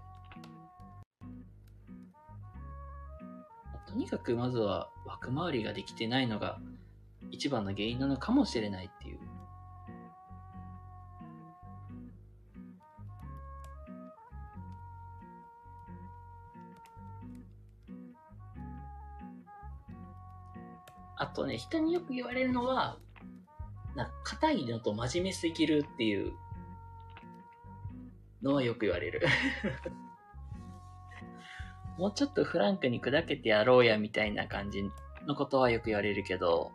[3.88, 6.60] とにかくまずは枠回りができてないのが
[7.32, 9.20] 一番の原因なのかもしれないっていう。
[21.20, 22.98] あとね、人によく言われるのは、
[23.96, 26.34] な硬いのと真面目すぎるっていう
[28.42, 29.22] のはよく言われる。
[31.98, 34.84] もうちょっとフランクに砕けてやろうやみたいな感じ
[35.26, 36.72] のことはよく言われるけど、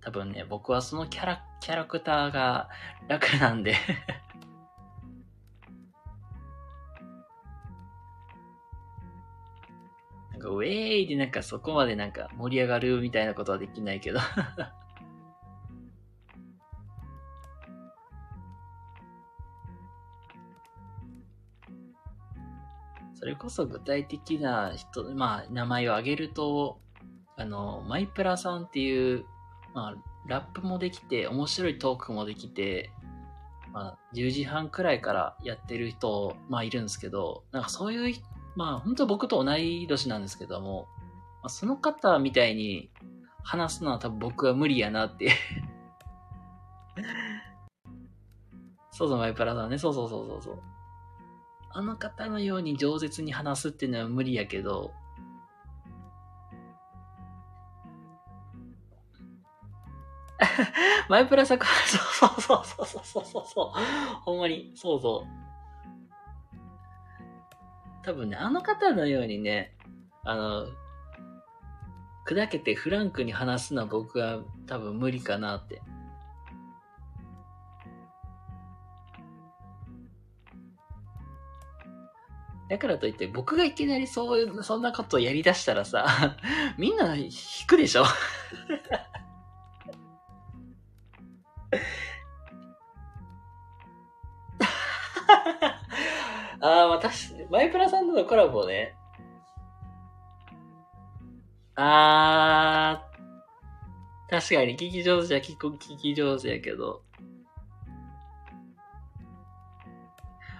[0.00, 2.70] 多分ね、僕はそのキャラ、キャラクターが
[3.08, 3.74] 楽なんで
[10.32, 14.20] なんかウェーイでなんかそこまでなんか盛り上がるみたいなことはできないけど
[23.20, 26.80] それこそ具体的な人、まあ、名前を挙げると、
[27.36, 29.26] あの、マイプラさんっていう、
[29.74, 29.94] まあ、
[30.26, 32.90] ラップもできて、面白いトークもできて、
[33.72, 38.16] まあ、10時半くらいからやってる人、まあ、いるんですけど、なんかそういう、
[38.56, 40.88] まあ、本当僕と同い年なんですけども、
[41.42, 42.90] まあ、その方みたいに
[43.42, 45.32] 話すのは多分僕は無理やなって。
[48.92, 49.76] そうそう、マイプラさんね。
[49.76, 50.62] そうそうそうそうそう。
[51.72, 54.92] あの方のように饒舌に話すっていうのは無理やけど、
[61.08, 63.70] マイプラさん、そうそうそうそうそうそうそう。
[64.24, 65.40] ほんまに、そうそう。
[68.02, 69.76] 多分ね、あの方のようにね、
[70.24, 70.66] あの、
[72.26, 75.82] 砕けてフランクに話すのは僕は多分無理かなって。
[82.70, 86.36] だからといって、僕がいきなりそういう、そんなことをやり出したらさ、
[86.78, 87.32] みんな引
[87.66, 88.04] くでしょ？
[96.62, 97.14] ああ、まあ、確か
[97.50, 98.94] マイプラさんとのコラボね。
[101.74, 107.02] あー、確かに聞き上手じゃ聞く、聞き上手やけど。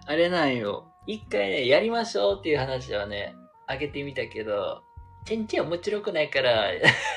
[0.06, 0.89] あれなんよ。
[1.06, 3.34] 一回ね、やりましょうっていう話はね、
[3.66, 4.82] あげてみたけど、
[5.24, 6.74] 全然面白くないから、 っ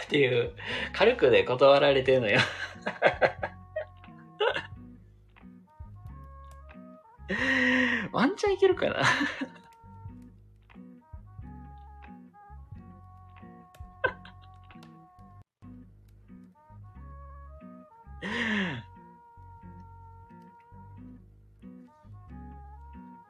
[0.10, 0.54] ていう、
[0.94, 2.40] 軽くで断られてるのよ。
[8.12, 9.02] ワンチャンいけるかな？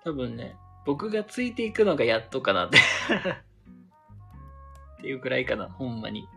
[0.04, 2.78] 多分ね、僕がついていくのがやっとかなって。
[5.00, 6.28] っていうくらいかな、ほんまに。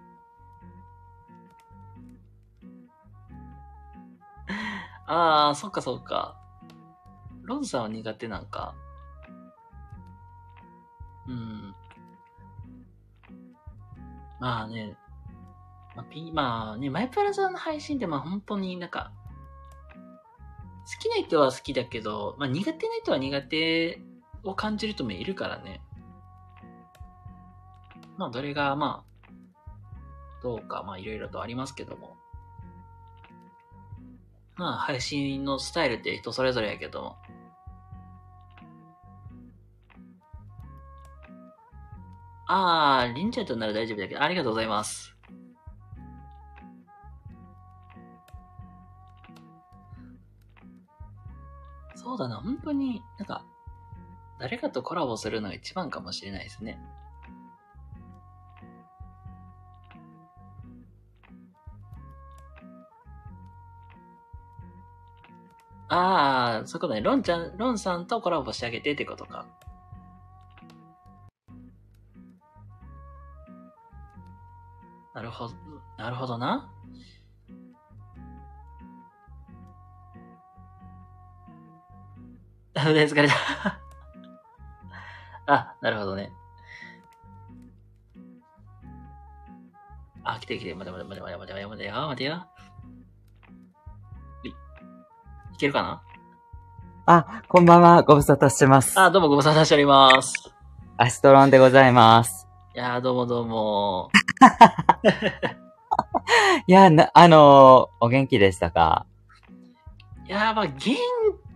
[5.09, 6.37] ああ、そっかそっか。
[7.43, 8.75] ロンさんは苦手なんか？
[11.29, 11.75] うん。
[14.41, 14.97] まあね、
[15.95, 19.12] まあ、ピまあね、マイプラザの配信ってまあ本当になんか、
[20.87, 24.01] 好きな人は好きだけど、まあ苦手な人は苦手
[24.45, 25.80] を感じる人もいるからね。
[28.16, 29.30] まあどれがまあ、
[30.43, 32.16] どうかまあいろいろとありますけども。
[34.55, 37.16] まあ配信のスタイルって人それぞれやけども。
[42.49, 45.16] あー、リンチャートなら大丈夫だけど、ありがとうございます。
[52.07, 53.44] そうだな、本当に、なんか、
[54.38, 56.78] 誰かとコラボするのが一番かもしれないですね。
[65.88, 67.00] ああ、そことね。
[67.00, 69.44] ロンちゃん、ロンさんとコラボしてあげてってことか。
[75.12, 75.54] なるほど、
[75.98, 76.70] なるほどな。
[82.81, 83.35] 疲れた。
[85.47, 86.33] あ、なるほどね。
[90.24, 92.47] あ、来て来て、待て待て待て待て待て待て待てよ、待てよ。
[94.45, 94.55] いい
[95.59, 96.03] けるかな？
[97.07, 98.03] あ、こんばんは。
[98.03, 98.99] ご無沙汰してます。
[98.99, 100.53] あ、どうもご無沙汰しております。
[100.99, 102.49] アシトロンでございます。
[102.74, 104.11] いやー、どうもどうも。
[106.66, 109.07] いや、な、あのーお元気でしたか？
[110.27, 110.97] いやー、まあ、元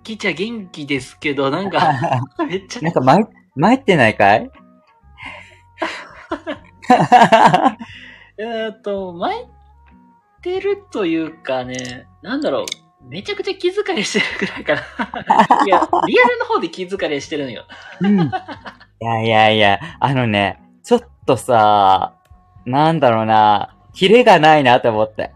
[0.03, 1.81] 気じゃ元気ですけど、なんか、
[2.47, 4.51] めっちゃなんか、参、参ってないかい？
[8.39, 9.47] えーっと、参っ
[10.43, 12.65] てるというかね、なんだろう、
[13.09, 14.81] めちゃくちゃ気疲れしてるくらいかな。
[15.67, 17.65] いや、リアルの方で気疲れしてるのよ。
[18.01, 18.21] うん。
[18.21, 18.31] い
[19.01, 22.15] やいやいや、あのね、ちょっとさ、
[22.65, 25.33] なんだろうな、キレがないなって思って。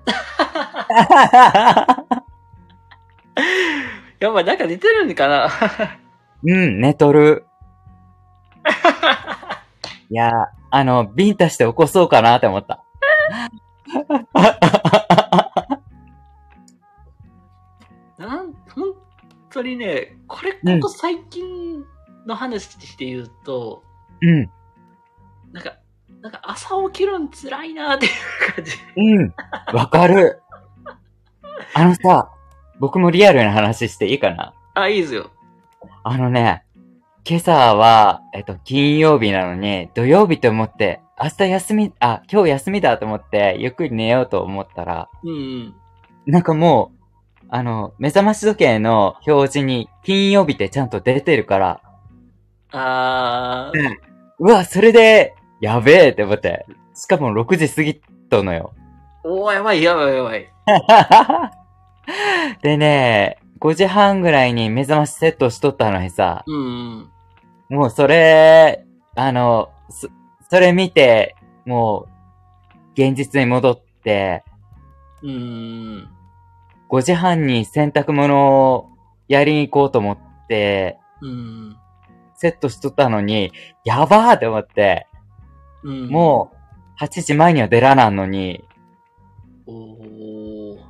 [4.24, 5.50] やっぱなんか似てるんかな
[6.42, 7.44] うん、寝とる。
[10.08, 10.30] いや、
[10.70, 12.82] あの、ビンタして起こそうかなって思った。
[18.16, 18.94] なん、本
[19.50, 21.84] 当にね、これ、ここ最近
[22.26, 23.82] の話して言うと、
[24.22, 24.50] うん、
[25.52, 25.76] なんか、
[26.22, 28.12] なんか朝起きるん辛いなっていう
[28.54, 28.72] 感じ。
[28.96, 29.34] うん、
[29.76, 30.40] わかる。
[31.74, 32.30] あのさ、
[32.80, 34.54] 僕もリアルな話していいかな？
[34.74, 35.30] あ、いいですよ。
[36.02, 36.64] あのね、
[37.28, 45.74] 今朝は、えっと、金曜日なのに、土曜日と思って、明日休み、あ、今日休みだと思って、ゆっくり寝ようと思ったら、うんうん。
[46.26, 46.92] なんかも
[47.42, 51.80] う、あの、目覚まし時計の表示に、金曜日ってちゃんと出てるから、
[52.72, 53.78] あー、
[54.40, 58.74] うわ、それで、やべえって思って、しかも6時過ぎとのよ。
[59.22, 60.52] おー、やばいやばいやばい。
[62.62, 67.10] でね、5時半ぐらいに目覚ましセットしとったのにさ、うん
[67.70, 67.76] うん。
[67.76, 68.84] もうそれ、
[69.14, 70.08] あの、そ、
[70.50, 72.08] それ見て、もう、
[72.92, 74.44] 現実に戻って、
[75.22, 76.08] うーん。
[76.90, 78.90] 5時半に洗濯物を
[79.28, 81.76] やりに行こうと思って、うん。
[82.34, 83.52] セットしとったのに、
[83.84, 85.06] やばーって思って、
[85.82, 86.08] うん。
[86.08, 86.52] も
[87.00, 88.62] う、8時前には出らなんのに、
[89.66, 89.72] う。
[89.72, 90.03] おー。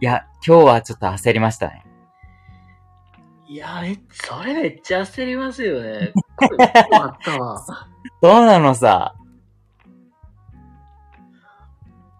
[0.04, 1.82] いや、今日はちょっと焦りましたね。
[3.46, 6.12] いや、めっそれめっちゃ焦りますよね。
[6.36, 7.64] これ、あったわ。
[7.64, 9.14] そうなのさ。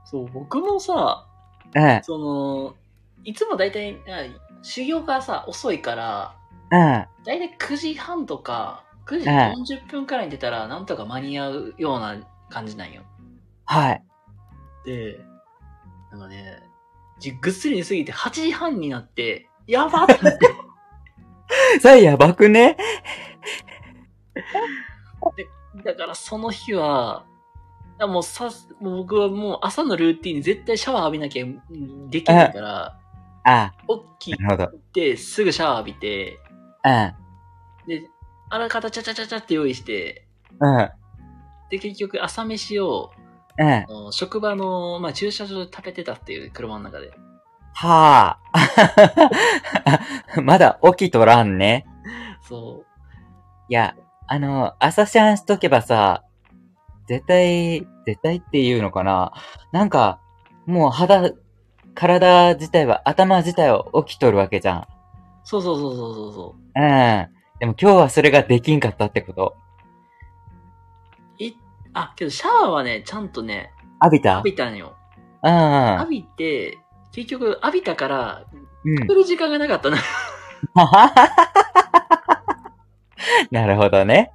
[0.07, 1.27] そう、僕もさ、
[1.75, 2.75] うん、その、
[3.23, 6.35] いつもだいたい、あ修行がさ、遅いから、
[6.71, 12.17] うん、だいたい9時半とか、9時40分くらいに出たら、なんとか間に合うような
[12.49, 13.03] 感じなんよ。
[13.67, 14.03] はい。
[14.87, 15.21] で、
[16.11, 16.74] なんかね、じ
[17.33, 20.39] ぐっすり寝すぎて8時半になって、やばってなって、
[21.81, 22.77] それやばくね？
[25.85, 27.25] だからその日は、
[27.99, 28.51] あもうさ、
[28.81, 32.99] もう僕はもう朝のルーティンに絶対シャワー浴びなきゃうんできないから、
[33.45, 33.73] あ、
[34.19, 34.39] 起き。
[34.93, 36.39] てすぐシャワー浴びて、
[36.85, 37.15] うん、
[37.87, 38.09] で、
[38.51, 40.27] あらかたちゃちゃちゃちゃって用意して、
[40.61, 40.91] うん、
[41.71, 43.11] で、結局朝飯を、
[43.59, 43.69] うん。
[43.69, 47.13] あの職場の、まあ、駐車場で食べてたっていう車の中で。
[47.75, 50.41] はあ。
[50.43, 51.87] まだ起きとらんね。
[52.43, 52.87] そう。
[53.69, 53.97] いや、
[54.27, 56.23] あの、朝シャンしとけばさ、
[57.09, 59.33] 絶対、絶対っていうのかな
[59.73, 60.21] なんか、
[60.67, 61.33] もう肌、
[61.95, 64.87] 体自体は、頭自体は起きとるわけじゃん。
[65.45, 66.81] そうそうそうそうそうそう。
[66.81, 67.29] うん。
[67.61, 69.57] でも今日はそれができんかったってこと。
[72.01, 73.71] い、あ、けどシャワーはね、ちゃんとね、
[74.03, 74.33] 浴びた？
[74.33, 74.97] 浴びたんよ。
[75.43, 75.97] うん。
[75.99, 76.79] 浴びて、
[77.13, 78.45] 結局浴びたから、
[78.85, 79.97] うん食べる時間がなかったな。
[83.51, 84.33] なるほどね。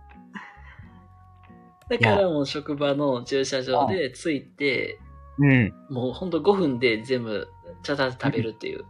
[1.87, 4.99] だからもう職場の駐車場で着いて、
[5.37, 5.73] うん。
[5.89, 7.47] もうほんと5分で全部、
[7.83, 8.85] ちゃちゃ食べるっていう。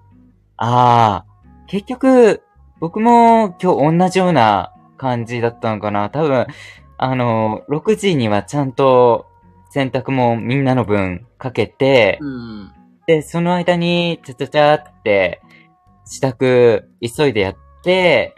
[0.58, 1.66] ああ。
[1.68, 2.42] 結局、
[2.80, 6.10] 僕も今日同じような感じだったのかな。
[6.10, 6.48] 多分、
[7.02, 9.26] あの、6時にはちゃんと
[9.72, 12.74] 洗濯もみんなの分かけて、うん。
[13.08, 15.42] で、その間に、ちゃちゃちゃって、
[16.06, 18.36] 支度、急いでやって、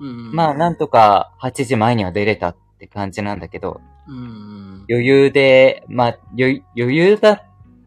[0.00, 0.32] うん。
[0.34, 4.84] まあ、なんとか8時前には出れたって感じなんだけど、うん。
[4.90, 7.42] 余裕で、まあ、余余裕だっ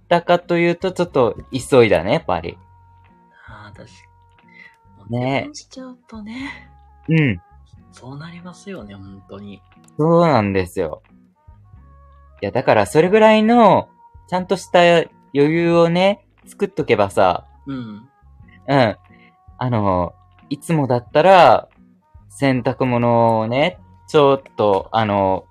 [0.08, 2.58] たかというと、ちょっと急いだね、やっぱり。
[3.48, 3.94] ああ、確か
[5.10, 5.20] に。
[5.20, 6.72] ねしちゃうとね、
[7.10, 7.42] うん。
[7.92, 9.62] そうなりますよね、本当に。
[9.98, 11.02] そうなんですよ。
[12.42, 13.90] いや、だからそれぐらいの、
[14.28, 18.10] ちゃんとした余裕をね、作っとけばさ、うん。
[18.68, 18.98] うん。
[19.58, 20.14] あの、
[20.50, 21.68] いつもだったら、
[22.30, 25.46] 洗濯物をね、ちょっと、あの、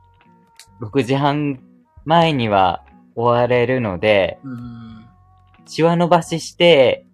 [0.80, 1.60] 6時半
[2.04, 2.84] 前には
[3.14, 5.06] 終われるので、うん。
[5.66, 7.04] シワ伸ばしして、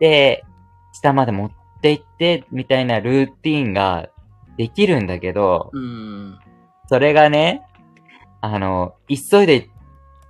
[0.00, 0.44] で、
[0.92, 1.50] 下まで持っ
[1.82, 4.08] て行って、みたいなルーティンが
[4.56, 6.38] できるんだけど、うん。
[6.88, 7.62] それがね、
[8.40, 9.68] あの、急いで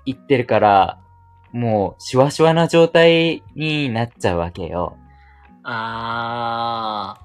[0.05, 0.99] 行ってるから、
[1.53, 4.97] もう、シワシワな状態になっちゃうわけよ。
[5.65, 7.21] あ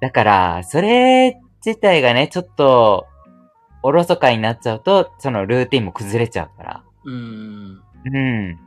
[0.00, 3.06] だから、それ自体がね、ちょっと、
[3.82, 6.84] おろそかになっちゃうと、そのルーティンも崩れちゃうから。
[7.04, 7.10] ー。
[7.10, 7.82] うん。
[8.04, 8.58] うん。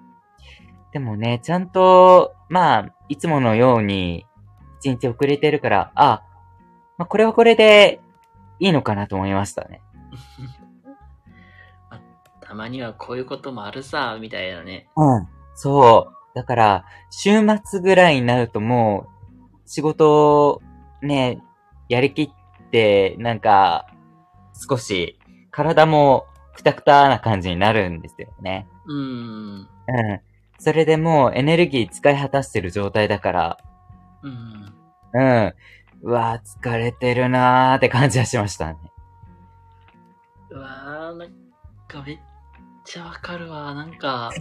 [0.92, 4.26] でもね、ちゃんと、まあ、いつものように、
[4.80, 6.24] 一日遅れてるから、あ、
[6.98, 8.02] まあ、これはこれで、
[8.60, 9.82] いいのかなと思いましたね。
[11.90, 12.00] あ
[12.42, 14.90] たまにはこういうこともあるさ、みたいなね。
[14.96, 15.28] うん。
[15.56, 16.36] そう。
[16.36, 19.30] だから、週末ぐらいになるともう、
[19.66, 20.62] 仕事を
[21.02, 21.42] ね、
[21.88, 22.30] やりきっ
[22.72, 23.88] て、なんか、
[24.70, 25.20] 少し、
[25.52, 28.68] 体もくたくたな感じになるんですよね。
[28.86, 28.98] うん。
[28.98, 29.68] うん。
[30.60, 33.58] それでもうエネルギー使い果たしてる状態だから、
[34.24, 34.74] うん。
[35.14, 35.54] うん。
[36.02, 38.78] うわぁ、疲れてるなーって感じはしましたね。
[40.50, 41.30] うわー、なん
[41.88, 42.20] かめっ
[42.86, 43.74] ちゃわかるわ。
[43.74, 44.32] なんか、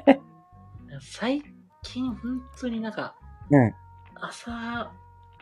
[1.00, 1.42] 最
[1.82, 3.14] 近本当になんか、
[3.50, 3.74] うん。
[4.16, 4.92] 朝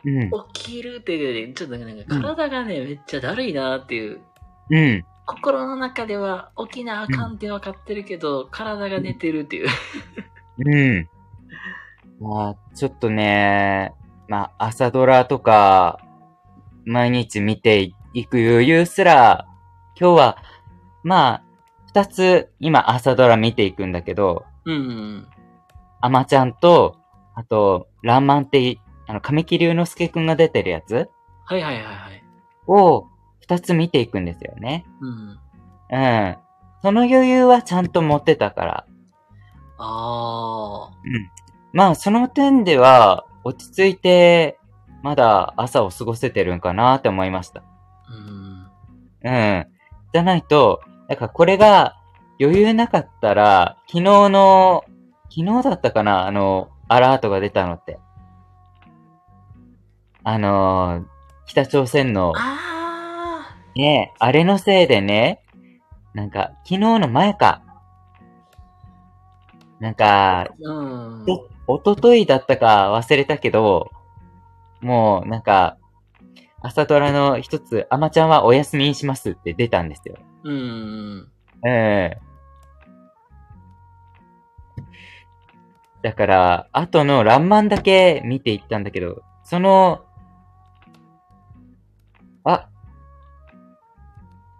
[0.05, 0.31] うん。
[0.53, 4.21] 起きるっていうよりちょっとなんか体がね、めっちゃだるいなっていう。
[4.69, 5.05] うん。
[5.25, 9.69] 心の中では起きなあかんって分かってるけど、体が寝てるっていう。
[10.65, 11.09] うん。
[12.23, 13.93] まあ、ちょっとね、
[14.29, 15.99] まあ、朝ドラとか、
[16.85, 19.45] 毎日見ていく余裕すら、
[19.99, 20.37] 今日は、
[21.03, 21.43] まあ、
[21.87, 25.27] 二つ、今朝ドラ見ていくんだけど、うん。
[25.99, 26.95] アマちゃんと、
[27.35, 31.09] あと、ランマンって、あの、神木隆之介くんが出てるやつ
[31.43, 32.23] はいはいはいはい。
[32.67, 33.09] を、
[33.41, 34.85] 二つ見ていくんですよね。
[35.01, 35.39] うん。
[35.91, 36.37] うん。
[36.81, 38.85] その余裕はちゃんと持ってたから。
[39.77, 41.42] あうん。
[41.73, 44.57] まあ、その点では、落ち着いて、
[45.01, 47.61] まだ朝を過ごせてるんかなって思いました。
[48.09, 49.25] ー。
[49.25, 49.35] うん。
[49.35, 49.67] うん。
[50.13, 51.97] じゃないと、だからこれが
[52.39, 54.85] 余裕なかったら、昨日の、
[55.29, 57.99] 昨日だったかなあの、アラートが出たのって。
[60.23, 61.13] あのー
[61.45, 65.43] 北朝鮮の、あね、あれのせいでね、
[66.13, 67.61] なんか、昨日の前か。
[69.79, 70.63] なんか、ー。
[70.63, 71.25] うん。
[71.67, 73.91] おとといだったか忘れたけど、
[74.81, 75.77] もうなんか、
[76.61, 80.15] 朝ドラの一つ、アマちゃんはお休みにしますって出たんですよ。
[80.43, 81.29] うん。
[81.63, 82.11] うん。
[86.01, 90.03] だから、後のランマンだけ見ていったんだけど、その、
[92.43, 92.67] あ、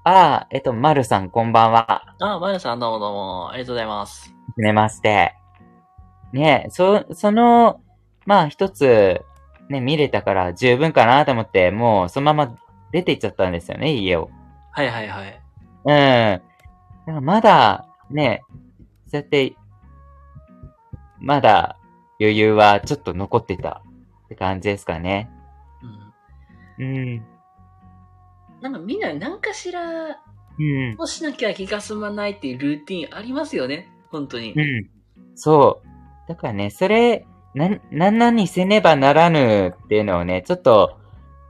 [0.05, 2.15] ああ、えっと、まるさんこんばんは。
[2.19, 4.29] あ、まやさんどうもどうも、ありがとうございます。
[4.29, 5.42] はじめまして。
[6.33, 7.81] ねえ、そ、その、
[8.25, 9.21] まあ一つ、
[9.69, 12.57] ね、見れたから十分かなと思って、もうそのまま
[12.91, 14.29] 出て行っちゃったんですよね、家を。
[14.71, 15.41] はいはいはい。
[15.85, 15.91] うん。
[15.91, 16.41] だか
[17.05, 18.41] らまだ、ね、
[19.07, 19.55] そうやって、
[21.19, 21.77] まだ
[22.19, 23.81] 余裕はちょっと残ってた
[24.25, 25.29] って感じですかね。
[26.79, 26.85] うん。
[26.85, 27.25] うん。
[28.61, 30.17] なんかみんな何かしら
[30.59, 30.95] うん。
[30.97, 33.89] をしなきゃ気が済まないっていうルーティンありますよね。
[34.11, 34.53] 本当に。
[34.53, 34.89] うん。
[35.35, 35.92] そう。
[36.27, 40.97] だからね、それ、なん、なんなんにせねばならぬっていうのをね、ちょっと、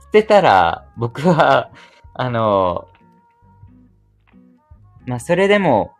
[0.01, 1.71] 捨てたら、僕は、
[2.13, 2.87] あの、
[5.05, 5.93] まあ、それでも、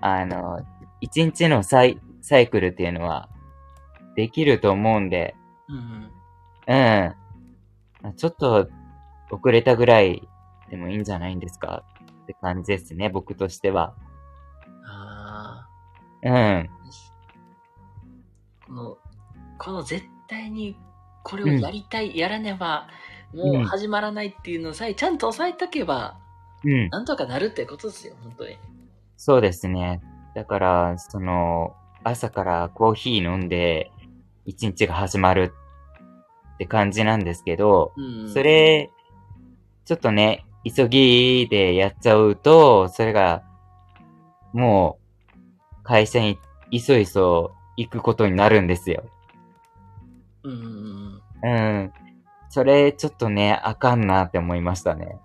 [0.00, 0.60] あの、
[1.00, 3.28] 一日のサイ、サイクルっていうのは、
[4.16, 5.34] できると思うんで、
[5.68, 5.76] うん。
[6.68, 7.14] うん。
[8.02, 8.68] まあちょっと、
[9.30, 10.28] 遅れたぐらい
[10.70, 11.84] でもいいんじゃないんですか？
[12.22, 13.94] って感じですね、僕としては。
[14.86, 15.68] あ
[16.22, 16.70] うん。
[18.74, 18.98] の、
[19.58, 20.76] この絶対に
[21.22, 22.88] これをやりたい、やらねば、
[23.32, 26.18] もう始まらないっていうのさえちゃんと押さえとけば、
[26.64, 26.88] うん。
[26.90, 28.56] なんとかなるってことですよ、本当に。
[29.16, 30.00] そうですね。
[30.34, 33.90] だから、その、朝からコーヒー飲んで、
[34.44, 35.54] 一日が始まる
[36.54, 38.32] って感じなんですけど、うん。
[38.32, 38.90] そ、れ、
[39.84, 43.42] ちょっとね、急ぎでやっちゃうと、それが、
[44.52, 44.98] も
[45.80, 46.38] う、会社に
[46.70, 49.04] いそいそ行くことになるんですよ。
[50.42, 51.52] うんうんうん。
[51.52, 51.92] うん。
[52.48, 55.18] それ、ちょっとね、あかんなって思いましたね。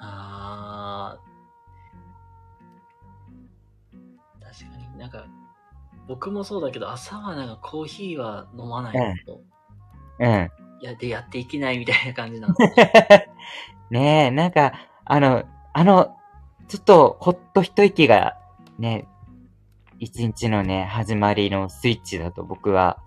[0.00, 1.24] あー
[4.40, 5.26] 確かになんか、
[6.06, 9.40] 僕もそうだけど、朝はなんかコーヒーは飲まないと、
[10.20, 10.50] うん。
[10.80, 13.28] いや、でやっていけないみたいな感じなんで。
[13.90, 14.72] ねえ、なんか、
[15.04, 16.16] あの、あの、
[16.68, 18.36] ちょっと、ほっと一息が、
[18.78, 19.06] ね、
[19.98, 22.98] 一日のね、始まりのスイッチだと僕は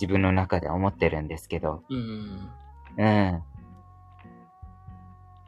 [0.00, 2.50] 自分の中では思ってるんですけど、うん。
[2.98, 3.42] うん。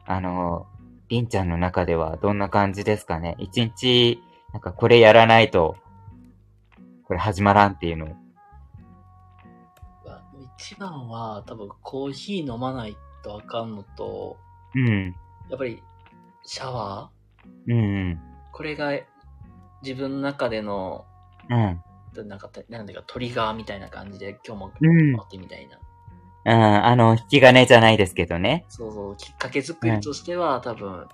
[0.05, 0.65] あの、
[1.09, 3.35] りんちゃんの中ではどんな感じですかね？
[3.39, 4.23] 一日、
[4.53, 5.75] なんかこれやらないと、
[7.05, 8.05] これ始まらんっていうの。
[10.05, 10.21] わ
[10.57, 14.37] 一番は多分コーヒー飲まないとあかんのと、
[14.73, 15.15] うん。
[15.49, 15.83] やっぱり
[16.43, 17.09] シャワ
[17.67, 18.13] うんうん。
[18.13, 18.17] ー
[18.51, 18.91] これが
[19.81, 21.05] 自分の中での、
[21.49, 21.81] うん。
[22.27, 25.77] なんか、なんていうかトリガーみたいな感じで今日もうんやってみたいな。
[26.45, 26.85] うん。
[26.85, 28.65] あの、引き金じゃないですけどね。
[28.69, 31.07] そうそう、きっかけ作りとしては、多分、う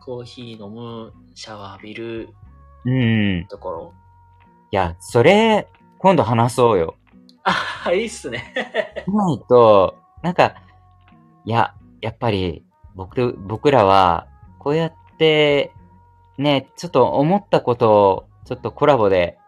[0.00, 2.28] コーヒー飲む、シャワー浴びる
[2.84, 2.90] ん。
[2.90, 3.46] うん。
[3.48, 3.92] ところ。
[4.70, 6.96] いや、それ、今度話そうよ。
[7.44, 8.52] あ、いいっすね。
[9.06, 10.54] ないと、なんか、
[11.44, 14.26] いや、やっぱり、僕、僕らは、
[14.58, 15.73] こうやって、
[16.38, 19.38] ね、ちょっと思ったことを、ちょっとコラボで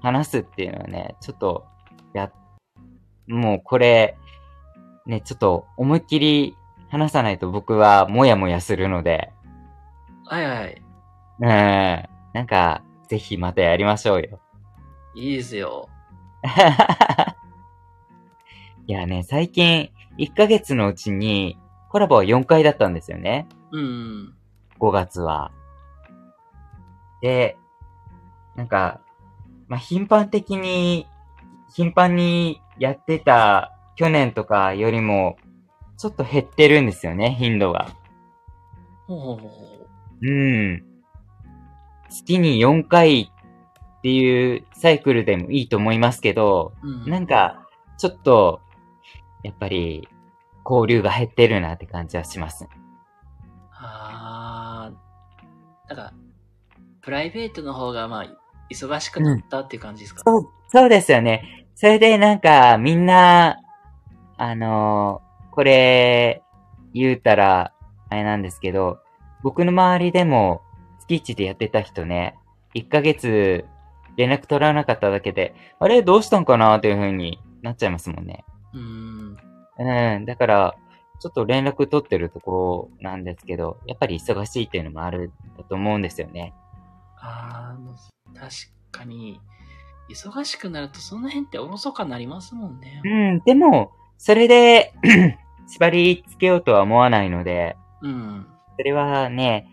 [0.00, 1.66] 話すっていうのはね、ちょっと、
[2.12, 2.30] や、
[3.26, 4.16] もうこれ、
[5.06, 6.56] ね、ちょっと思いっきり
[6.88, 9.32] 話さないと僕はもやもやするので、
[10.24, 10.82] はいはい。
[11.40, 14.40] うん、なんか、ぜひまたやりましょうよ。
[15.14, 15.88] いいですよ。
[18.86, 21.58] いやね、最近、1ヶ月のうちに、
[21.90, 23.46] コラボは4回だったんですよね。
[23.70, 24.34] うん。
[24.78, 25.52] 5月は。
[27.20, 27.56] で、
[28.54, 29.00] なんか、
[29.68, 31.06] まあ、頻繁的に、
[31.72, 35.36] 頻繁にやってた去年とかよりも、
[35.98, 37.88] ちょっと減ってるんですよね、頻度が。
[39.06, 39.38] ほ
[40.22, 40.82] うん。
[42.08, 43.22] 月に4回
[43.98, 46.88] っていうサイクルでもいいと思いますけど、う。
[46.88, 47.10] うん。
[47.10, 47.66] なんか、
[47.98, 48.60] ちょっと、
[49.42, 50.08] やっぱり、
[50.68, 52.68] 交流が減ってるなって感じはします。
[53.72, 56.14] あー、なんか、
[57.06, 58.26] プライベートの方が、まあ、
[58.68, 61.68] 忙しくなったっていう感じですか、そう、そうですよね。
[61.76, 63.60] それでなんか、みんな、
[64.36, 66.42] あのーこれ、
[66.92, 67.72] 言うたら、
[68.10, 68.98] あれなんですけど、
[69.42, 70.62] 僕の周りでも、
[70.98, 72.36] 月一でやってた人ね、
[72.74, 73.64] 1ヶ月、
[74.16, 78.44] 連絡取らなかっただけで、あれどうしたんかなっていう風になっちゃいますもんね。
[78.74, 79.36] うーん。
[79.78, 80.74] うん、だから、
[81.20, 86.52] ちょっと連絡取ってるところなんですけど、やっぱり忙しいっていうのもあるんだと思うんですよね。
[87.18, 87.94] あー、もう
[88.34, 88.50] 確
[88.90, 89.40] かに、
[90.08, 93.02] 忙しくなるとその辺っておろそかになりますもんね。
[93.04, 94.92] うん、でも、それで、
[95.66, 98.46] 縛り付けようとは思わないので、うん。
[98.76, 99.66] それはね、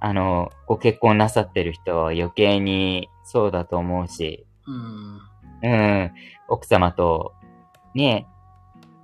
[0.00, 5.20] あの、ご結婚なさってる人は余計にそうだと思うし、うん。
[5.62, 6.12] うん、
[6.48, 7.32] 奥様と、
[7.94, 8.26] ね、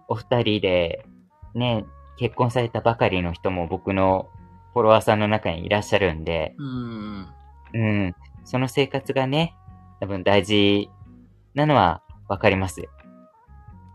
[0.06, 1.06] お二人で、
[1.54, 1.84] ね、
[2.18, 4.28] 結婚されたばかりの人も僕の
[4.72, 7.28] フォロワーさんの中にいらっしゃるんで、うん。
[7.74, 8.14] うん、
[8.44, 9.54] その生活がね、
[10.00, 10.88] 多分大事
[11.54, 12.88] なのはわかりますよ。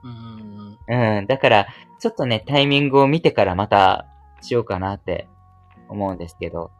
[0.03, 0.77] うん。
[1.17, 1.67] うん、だから、
[1.99, 4.05] ちょっとね、タイミングを見てからまた
[4.41, 5.27] しようかなって
[5.87, 6.71] 思うんですけど。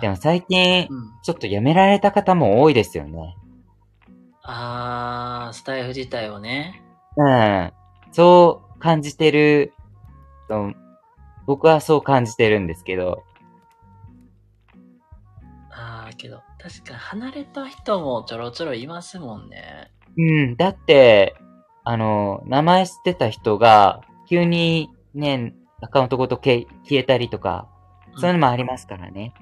[0.00, 1.12] でも最近、うん。
[1.22, 3.36] ちょっと辞められた方も多いですよね。
[4.42, 6.82] あー、スタイフ自体をね。
[7.16, 7.72] うん。
[8.12, 9.72] そう、感じてる
[10.48, 10.72] と、
[11.46, 13.24] 僕はそう感じてるんですけど、
[16.20, 19.90] けど、確かに離れた人もちょろちょろいますもんね。
[20.16, 21.34] うん、だって、
[21.84, 27.68] あの、名前知ってた人が、急にね、アカウントごとけ消えたりとか、
[28.16, 29.32] そういうのもありますからね。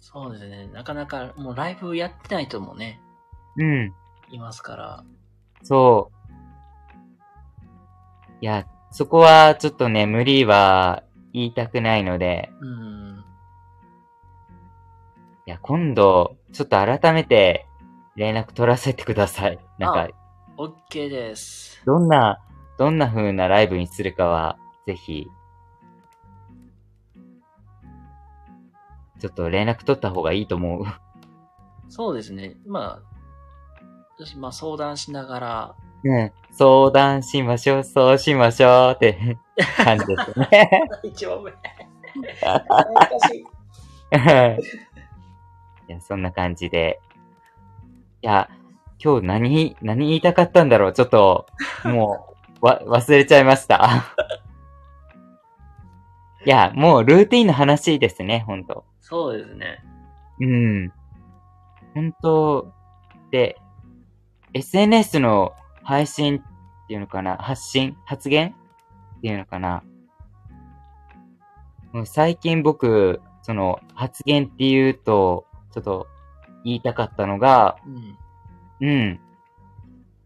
[0.00, 0.68] そうですね。
[0.68, 3.00] なかなかもうライブやってない人もね、
[3.56, 3.92] うん、
[4.30, 5.04] いますから。
[5.62, 6.34] そう。
[8.40, 11.02] いや、そこはちょっとね、無理は
[11.32, 13.03] 言いたくないので、うん。
[15.46, 17.66] いや、今度、ちょっと改めて
[18.16, 19.58] 連絡取らせてください。
[19.78, 20.08] なんか、
[20.56, 21.82] OK です。
[21.84, 22.38] どんな、
[22.78, 25.26] どんな風なライブにするかは、ぜひ、
[29.20, 30.84] ちょっと連絡取った方がいいと思う。
[31.90, 32.56] そうですね。
[32.66, 33.82] まあ、
[34.16, 35.74] 私、まあ相談しながら、
[36.04, 39.36] ね、相談しましょう、そうしましょうって
[39.76, 40.70] 感じですね。
[41.04, 41.52] 一番上。
[42.40, 42.64] 難
[43.28, 43.44] しい。
[45.88, 47.00] いや、そんな感じで。
[48.22, 48.48] いや、
[49.02, 51.46] 今日何、何言いたかったんだろうちょっと、
[51.84, 54.04] もう、 わ、忘れちゃいました。
[56.46, 58.84] いや、もうルーティンの話ですね、ほんと。
[59.00, 59.84] そうですね。
[60.40, 60.92] うん。
[61.94, 62.72] 本当
[63.30, 63.56] で、
[64.54, 68.54] SNS の配信っていうのかな発信発言
[69.18, 69.82] っていうのかな
[71.92, 76.06] もう最近僕、その発言っていうと、ちょっと
[76.64, 77.76] 言いたかったのが、
[78.80, 78.88] うん。
[78.88, 79.20] うん。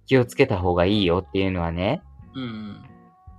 [0.05, 2.03] 気をつけた方がいいよっていうのはね、
[2.35, 2.85] うん。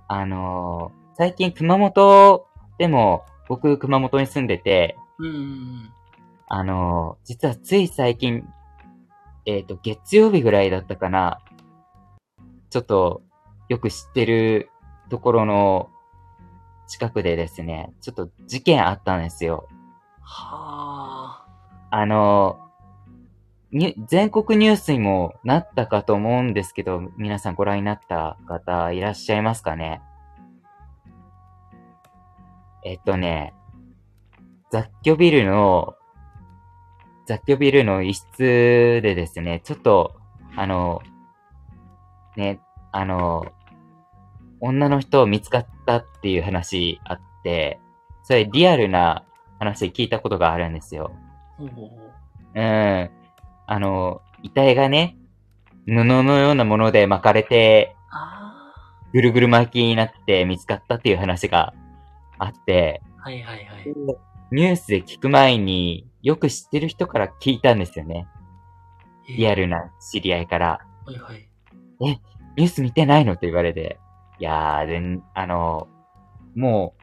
[0.08, 2.46] あのー最近熊本
[2.78, 5.90] でも、僕熊本に住んでて、うん。
[6.48, 8.44] あのー実はつい最近、
[9.46, 11.40] えっ、と、月曜日ぐらいだったかな。
[12.70, 13.22] ちょっと、
[13.68, 14.70] よく知ってる
[15.10, 15.90] ところの
[16.88, 19.68] 近くでですね、ちょっと事件あったんですよ。
[20.22, 20.89] はあ。
[21.90, 22.58] あの
[24.08, 30.00] 全国ニュースにもなったかと思うんですけど、皆さんご覧になった方いらっしゃいますかね？
[32.84, 33.54] えっとね、
[34.72, 35.94] 雑居ビルの、
[37.26, 40.16] 雑居ビルの一室でですね、ちょっと、
[40.56, 41.02] あの、
[42.36, 42.58] ね、
[42.90, 43.52] あの、
[44.60, 47.78] 女の人を見つかったっていう話あって、
[48.24, 49.24] それリアルな
[49.58, 51.12] 話聞いたことがあるんですよ。
[51.68, 51.90] ほ
[52.54, 53.10] うん。
[53.66, 55.16] あの、遺体がね、
[55.86, 58.72] 布のようなもので巻かれて、あ
[59.12, 61.74] ぐるぐる巻きになって見つかったっていう話が
[62.38, 63.22] あって、あ。
[63.22, 63.94] はいはいはい。
[64.52, 68.26] ニュースで聞く前によく知ってる人から聞いたんですよね。
[69.28, 69.62] リアル。
[69.62, 70.80] ルな知り合いから。
[71.06, 71.48] はいはい。
[72.56, 73.34] ニュース見てないの？
[73.34, 73.98] って言われて。
[74.38, 75.86] いやー、でん、あの、
[76.56, 77.02] もう、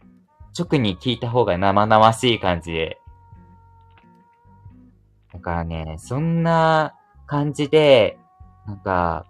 [0.60, 3.00] 直に聞いた方が生々しい感じで。
[5.38, 6.96] だからね、そんな
[7.28, 8.18] 感じで、
[8.66, 9.28] なんか、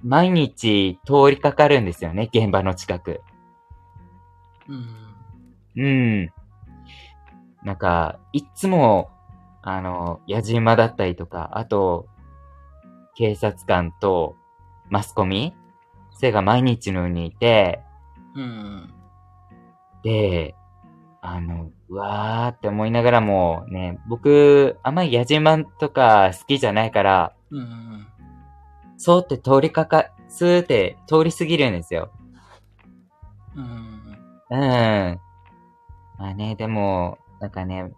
[0.00, 3.20] 毎日通りかかるんですよね、現場の近く。
[4.68, 5.82] うん。
[5.82, 5.88] う
[6.24, 6.32] ん。
[7.64, 9.10] なんか、いっつも、
[9.60, 12.06] あの、野じ馬だったりとか、あと、
[13.16, 14.36] 警察官と
[14.88, 15.52] マスコミ
[16.12, 17.80] それが毎日のようにいて、
[18.36, 18.94] うん。
[20.04, 20.54] で、
[21.20, 28.06] あの、うわーって思いながらもね、僕、あんまり野じ馬とか好きじゃないから、うんうん。
[28.96, 32.10] そうって通りかか、スーって通り過ぎるんですよ。
[33.54, 34.18] うん。
[34.50, 35.20] うん。
[36.18, 37.92] まあね、でも、なんかね、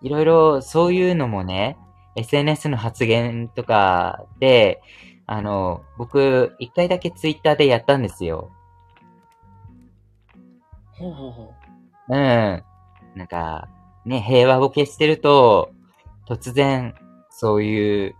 [0.00, 1.76] いろいろそういうのもね、
[2.16, 4.80] SNS の発言とかで、
[5.26, 8.50] あの、僕、一回だけツイッターでやったんですよ。
[10.92, 11.54] ほうほうほ
[12.08, 12.62] うん。
[13.14, 13.68] なんか、
[14.04, 15.72] ね、平和ボケしてると、
[16.28, 16.94] 突然、
[17.30, 18.14] そういう、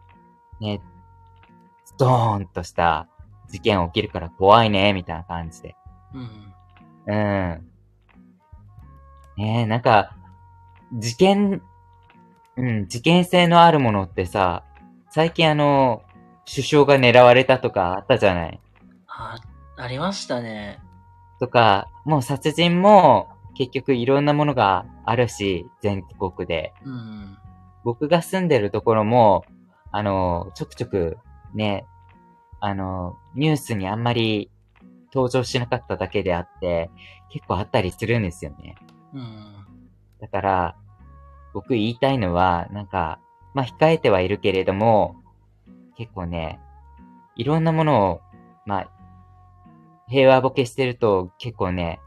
[0.61, 0.81] ね、
[1.85, 3.09] ストーンとした
[3.49, 5.77] 事件起きるから怖いね、みたいな感じで。
[6.15, 6.19] う。
[6.19, 6.55] うん。
[7.07, 7.71] うん。
[9.37, 10.17] ねえ、なんか、
[10.93, 11.63] 事件、
[12.57, 14.65] うん、事件性のあるものってさ、
[15.11, 16.03] 最近あの、
[16.49, 18.61] 首相が狙われたとかあったじゃない
[19.07, 19.39] あ、
[19.77, 20.81] ありましたね。
[21.41, 26.73] とか、もう殺人も結局いろんなものがあるし、全国で。
[26.85, 27.37] うん。
[27.85, 29.45] 僕が住んでるところも、
[29.93, 31.19] あの、ちょくちょく
[31.55, 31.87] ね、
[32.61, 34.51] あの、ニュースにあんまり
[35.13, 36.91] 登場しなかっただけであって、
[37.31, 38.75] 結構あったりするんですよね。
[39.13, 39.55] うん。
[40.21, 40.77] だから、
[41.53, 43.21] 僕言いたいのは、なんか、
[43.55, 45.17] まあ、控えてはいるけれども、
[45.97, 46.59] 結構ね、
[47.37, 48.21] いろんなものを、
[48.67, 48.91] まあ、
[50.09, 52.01] 平和ボケしてると結構ね、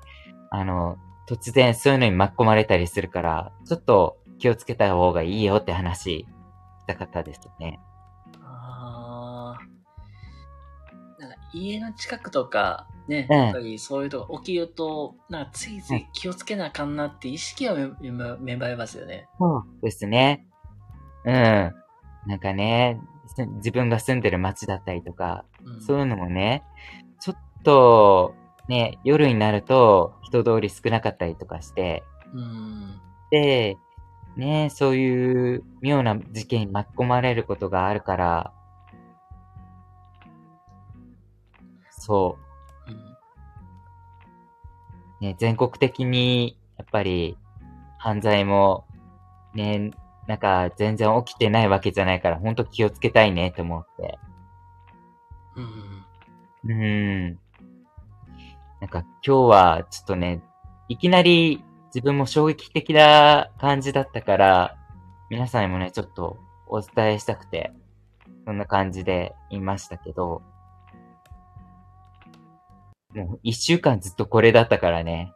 [0.51, 6.25] あの、突然そういうのに巻き込まれたりするから、ちょっと気をつけた方がいいよって話し
[6.87, 7.79] たかったですね。
[8.41, 19.27] あーなんか家の近くとか、ね、うんやっぱりそういうとこ起きると、なんかついつい気をつけなあかんなって意識は芽生えますよね。
[19.39, 20.45] そうですね。
[21.25, 21.33] うん。
[21.33, 26.63] なんかね、す自分が住んでる街だったりとか、うん、そういうのもね、
[27.19, 28.35] ちょっと、
[28.67, 32.03] ね、夜になると人通り少なかったりとかして、
[32.33, 32.99] うん。
[33.31, 33.77] で、
[34.35, 38.53] ね、そういう妙な事件に巻き込まれることがあるから、
[41.91, 42.47] そう
[45.19, 47.37] ね、全国的に、やっぱり、
[47.97, 48.85] 犯罪も、
[49.53, 49.91] ね、
[50.27, 54.19] なんか全然起きてないわけじゃないから、ほんと気をつけたいねと思って。
[55.55, 56.05] うん。
[56.65, 57.39] うーん。
[58.79, 60.43] なんか今日はちょっとね、
[60.87, 61.63] いきなり
[61.93, 64.77] 自分も衝撃的な感じだったから、
[65.29, 67.73] 皆さんにもね、ちょっとお伝えしたくて、
[68.45, 70.41] そんな感じで言いましたけど、
[73.15, 75.33] もう一週間ずっとこれだったからね。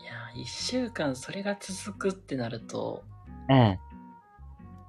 [0.00, 3.04] いやー、一週間それが続くってなると、
[3.48, 3.78] うん、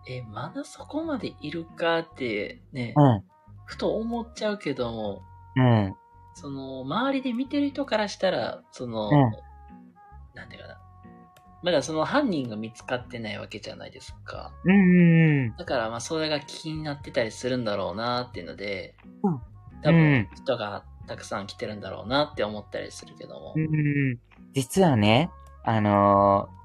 [0.08, 3.24] え、まだそこまでいるかってね、うん、
[3.66, 5.22] ふと思っちゃうけども、
[5.56, 5.96] うん、
[6.38, 9.32] その、周りで見てる人からしたら、その、うん
[10.36, 10.78] なんていうかな。
[11.64, 14.54] まだその犯人が見つかってないわけじゃないですか。
[14.64, 14.74] うん、う
[15.48, 19.42] ん、だからまあそれが気になってたりするんだろうなっていうので、うん
[19.82, 23.54] 多分うん人がたくさん来てるんだろうなって思ったりするけども。
[23.56, 23.68] うん、う
[24.14, 24.20] ん。
[24.54, 25.32] 実はね、
[25.64, 26.58] あのー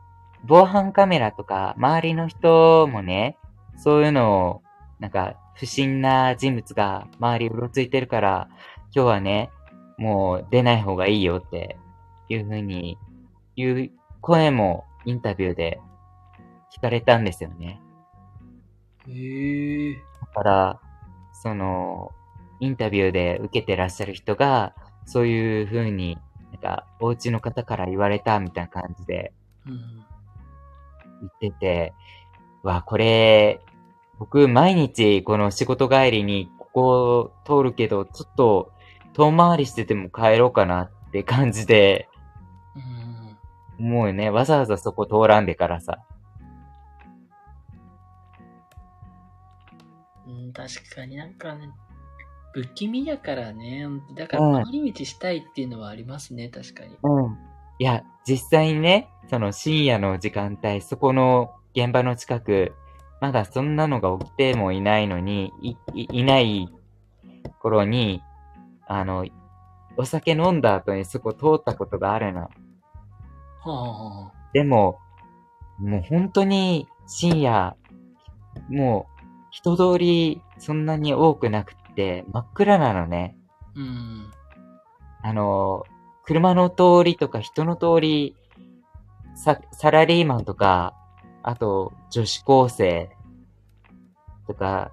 [0.44, 3.38] 防犯カメラとか、周りの人もね、
[3.76, 4.62] そういうのを、
[4.98, 8.48] なんか、不審な人物が周りうろついてるから、
[8.94, 9.50] 今日はね、
[9.98, 11.76] もう出ない方がいいよって
[12.28, 12.98] いう風に
[13.56, 13.90] 言う
[14.20, 15.80] 声もインタビューで
[16.74, 17.80] 聞かれたんですよね。
[19.08, 19.94] へえ。
[19.94, 20.80] だから、
[21.32, 22.10] その、
[22.60, 24.74] インタビューで受けてらっしゃる人が、
[25.04, 26.18] そういう風に、
[26.52, 29.32] なんか、お家の方から言われたみたいな感じで
[29.66, 30.04] うん。
[31.20, 31.94] 言ってて、
[32.62, 33.60] わ、これ、
[34.18, 38.71] 僕、毎日、この仕事帰りに、ここを通るけど、ちょっと、
[39.14, 42.08] 遠回りしてても帰ろうかなって感じで、
[43.78, 43.88] うん。
[43.90, 45.98] もうね、わざわざそこ通らんでからさ。
[50.26, 51.70] うん、確かになんかね、
[52.52, 53.86] 不気味だからね。
[54.14, 56.96] だから回り道したいっていうのはありますね、確かに。
[57.02, 57.38] うん。
[57.78, 62.72] いや、実際にね、その深夜の時間帯、そこの現場の近く、
[63.20, 66.68] まだそんなのが起きてもいないのに、い、いいない
[67.60, 68.22] 頃に、
[68.98, 69.26] あの、
[69.96, 72.42] お酒飲んだ後にそこ通ったことがあるの。
[72.42, 72.50] は
[73.64, 74.98] あ、はあ、でも、
[75.78, 77.76] もう本当に深夜、
[78.68, 83.36] もう人通りそんなに多くなくって真っ暗なのね。
[83.74, 84.30] うん。
[85.22, 85.84] あの、
[86.24, 88.36] 車の通りとか人の通り、
[89.34, 90.94] ササラリーマンとか、
[91.42, 93.10] あと女子高生
[94.46, 94.90] とか、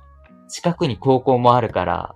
[0.48, 2.16] 近くに高校もあるから、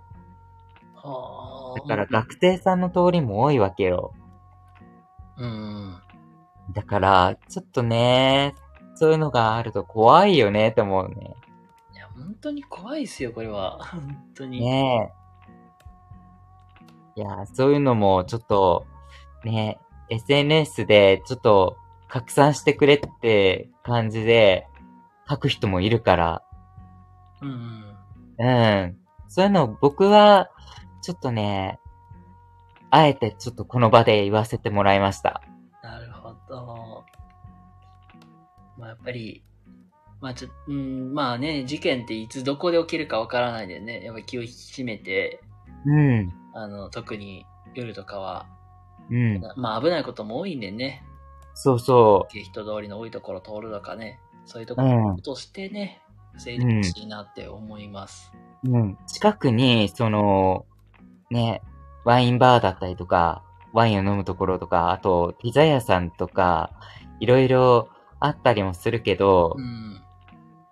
[0.95, 1.42] はあ。
[1.75, 4.13] だから学生さんの通りも多いわけよ。
[5.37, 6.01] うん。
[6.73, 8.55] だから、ちょっとね、
[8.95, 11.35] そういうのがあると怖いよねって思うね。
[11.93, 13.79] いや、本当に怖いですよ、これは。
[13.83, 14.61] 本当に。
[14.61, 15.11] ね
[17.17, 17.19] え。
[17.19, 18.85] いや、そういうのもちょっと、
[19.43, 24.67] ね、SNS でちょっと拡散してくれって感じで
[25.29, 26.43] 書く人もいるから、
[27.41, 27.83] うん。
[28.39, 28.97] うん。
[29.27, 30.49] そういうの僕は、
[31.03, 31.79] ちょっとね、
[32.89, 35.41] あえてちょっとこの場で言わせてもらいました。
[35.83, 37.03] なるほど。
[38.77, 39.43] まあ、やっぱり、
[40.21, 45.41] まあちょ、うん、まあね、事件っていつどこで起きるかわからないでね、やっぱり気を引き締めて、
[45.85, 46.33] うん。
[46.53, 47.45] あの、特に
[47.75, 48.47] 夜とかは、
[49.11, 49.41] うん。
[49.57, 51.03] まあ危ないことも多いんでね、
[51.53, 56.01] そうそ人通りの多いところ通るとかね、そういうとこうろんとしてね、
[56.33, 58.31] 防いでほしいなって思います。
[58.63, 58.69] う。
[58.69, 58.97] うん。
[59.07, 60.65] 近くに、その、
[61.33, 61.61] ね、
[62.05, 66.71] ワインバーだったりとか、ワインを飲むところとか、あと、ピザ屋さんとか、
[67.19, 70.01] いろいろあったりもするけどう、ん。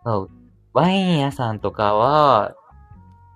[0.06, 0.30] そう
[0.74, 2.56] ワイン屋さんとかは、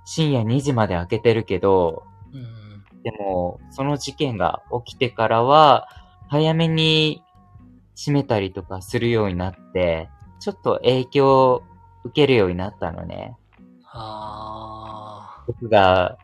[0.05, 3.01] 深夜2時まで開けてるけど、うん。
[3.03, 5.89] でも、その事件が起きてからは、
[6.29, 7.23] 早めに
[7.95, 10.09] 閉めたりとかするようになって、
[10.39, 11.63] ちょっと影響を
[12.03, 13.35] 受けるようになったのね。
[13.97, 16.17] あ僕が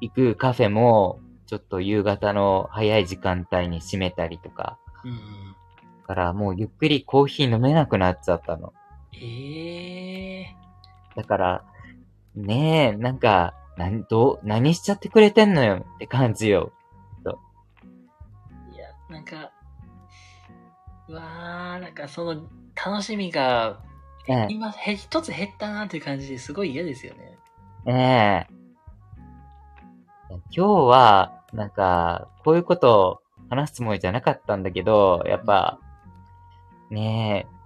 [0.00, 4.78] 行くカフェも、ちょっと夕方の早い時間帯に閉めたりとか。
[5.04, 5.16] うん。
[5.16, 8.72] だからもうゆっくりコーヒー飲めなくなっちゃったの。
[9.12, 10.56] ええ
[11.14, 11.64] だから、
[12.34, 16.72] ねえ、なんか、なん、どう、何しちゃってくれてんのよって感じよ。
[18.72, 19.52] いや、なんか、
[21.08, 23.80] うわー、なんかその楽しみが、
[24.28, 27.38] ね今、へ、一つ減ったなっていう感じですごい嫌ですよね。
[27.86, 28.55] え、ねえ。
[30.28, 35.78] 今日は、なんか、こういうことを話すつもりじゃなかったんだけど、やっぱ、
[36.90, 37.56] ねえ、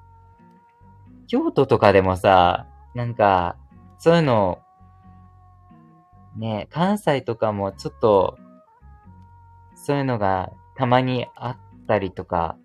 [1.27, 3.57] 京都とかでもさ、なんか、
[3.99, 4.61] そういうの、
[6.37, 8.39] ねえ、関西とかもちょっと、
[9.75, 11.57] そういうのがたまにあっ
[11.87, 12.57] たりとか、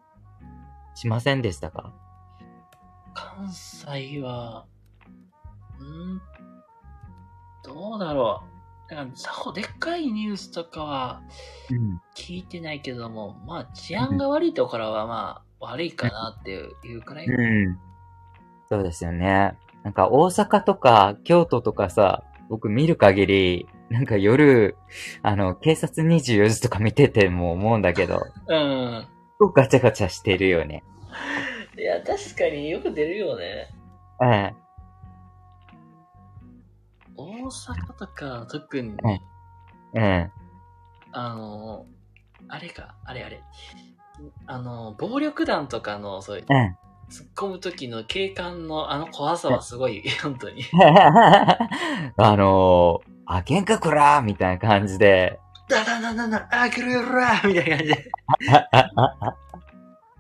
[0.93, 1.93] しませんでしたか？
[3.13, 4.65] 関西は、
[5.81, 6.21] ん
[7.63, 8.54] どうだろう。
[8.89, 11.21] なんか、さほでっかいニュースとかは
[11.71, 12.01] うん。
[12.15, 17.25] 聞いてないけども、まあ治安が悪いところはまあ悪いかなっていうくらい。
[17.25, 17.79] うん。
[18.69, 19.57] そうですよね。
[19.83, 24.75] なんか大阪とか京都とかさ、僕見る限り、なんか夜、
[25.21, 29.07] あの、警察24時とか見てても思うんだけど、うん。
[29.53, 30.83] ガチャガチャしてるよね。
[31.77, 33.69] いや、確かによく出るよね。
[34.19, 34.64] うん。
[37.17, 39.19] 大阪とか特に、うん
[39.95, 40.31] うん。
[41.11, 41.85] あの、
[42.49, 43.41] あれか、あれあれ。
[44.45, 46.77] あの、暴力団とかの、そういう、うん。
[47.09, 50.63] 突っ込む時の警官のあの怖さはすごい、 本当に。
[52.17, 58.11] あのー、あけんかこらーみたいな感じで、だだだだだ、あ、くるるらみたいな感じで。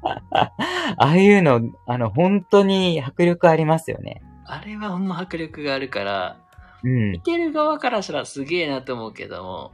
[0.97, 4.21] ああいうの、あの、本当に迫力ありますよね。
[4.45, 6.37] あれはほんま迫力があるから、
[6.85, 7.21] うん見。
[7.21, 9.71] てる側からしたらすげえなと思うけども、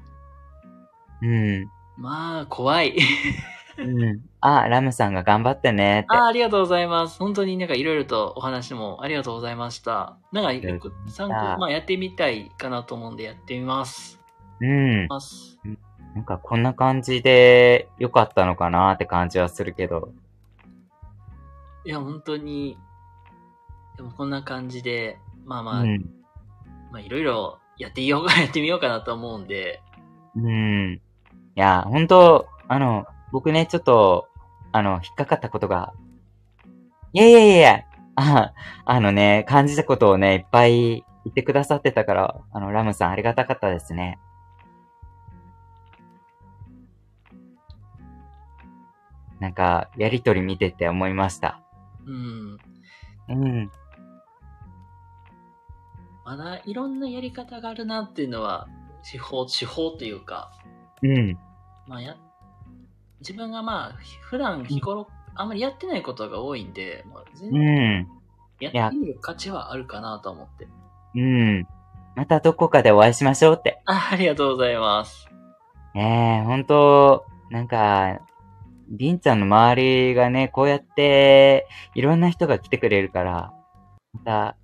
[1.21, 1.69] うん。
[1.97, 2.97] まあ、怖い。
[3.77, 4.21] うん。
[4.41, 6.07] あ、ラムさんが頑張ってねって。
[6.09, 7.19] あありがとうございます。
[7.19, 10.17] 本当になんかいろいろとお話もありがとうございました。
[10.31, 10.61] なんか、や
[11.07, 14.19] 参考、まあやってみたいかなと思うんでやってみます。
[14.61, 15.07] うん。
[15.07, 15.59] ます。
[16.15, 20.11] なんかこんな感じで良かったのかなって感じはするけど。
[21.85, 22.77] いや、本当に、
[23.95, 26.20] でもこんな感じで、まあまあ、うん。
[26.91, 29.81] まあいろいろやってみようか、 やってみようかなと思うんで、
[30.35, 30.93] うん。
[30.93, 30.99] い
[31.55, 34.27] や、本当あの、僕ね、ちょっと、
[34.71, 35.93] あの、引っかかったことが、
[37.13, 37.83] いやいやいやいや、
[38.15, 38.53] あ、
[38.85, 44.19] あのね、感じたことをね、いっぱい言ってくださってたから、あの、ラムさんありがたかったですね。
[49.39, 51.61] なんか、やりとり見てて思いました。
[52.05, 52.57] うん。
[53.27, 53.71] うん。
[56.65, 58.67] いろんなやり方があるなっていうのは、
[59.09, 60.51] 手法、手法というか、
[61.01, 61.37] うん。
[61.87, 62.15] まあや、
[63.19, 68.07] 自分がまあ、普段日頃、あんまりやってないことが多いんで、まあ、全う然ん。
[68.59, 70.67] やってみる価値はあるかなと思って。
[71.15, 71.67] うん。
[72.15, 73.81] またどこかでお会いしましょうって。
[73.85, 75.27] あありがとうございます。
[75.93, 78.19] ねえ、ほんと、なんか、
[78.89, 83.53] りんちゃんの周りがね、こうやって、いろんな人が来てくれるから、
[84.13, 84.57] また、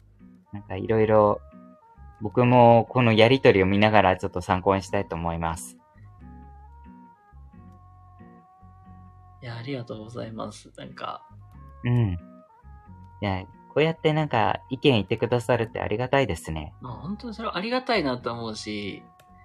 [0.52, 1.42] なんかいろいろ、
[2.22, 5.78] 僕もこのやりとりを見ながらちょっと参考にしたいと思います。
[9.42, 10.72] いや、ありがとうございます。
[10.78, 11.24] なんか、
[11.84, 12.18] うん。
[13.22, 16.74] いや、こうやってなんか意見言ってくださるってありがたいですね。
[16.82, 19.04] まあ本当にそれはありがたいなと思うし、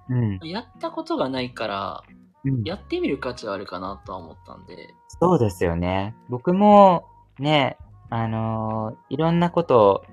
[0.09, 0.39] うん。
[0.43, 2.03] やったことがないから、
[2.45, 6.15] うん、やってみる価値はあるかなとは思ったんで、そうですよね。
[6.29, 7.05] 僕も、
[7.39, 7.77] ね、
[8.11, 10.05] あのーいろんなことを、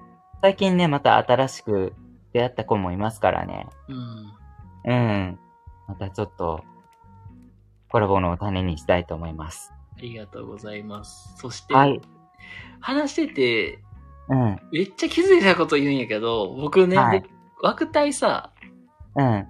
[0.42, 1.94] 最近ね、また新しく
[2.34, 3.68] 出会った子もいますからね。
[3.88, 4.34] うん。
[4.86, 5.40] うん。
[5.88, 6.64] またちょっと、
[7.90, 9.74] コラボの種にしたいと思います。
[9.98, 11.36] ありがとうございます。
[11.38, 12.02] そして、はい。
[12.80, 13.80] 話してて、
[14.30, 14.60] うん。
[14.72, 17.24] めっちゃ気づいたこと言うんやけど、僕ね、はい
[17.62, 18.54] 枠帯さ、
[19.16, 19.48] うん。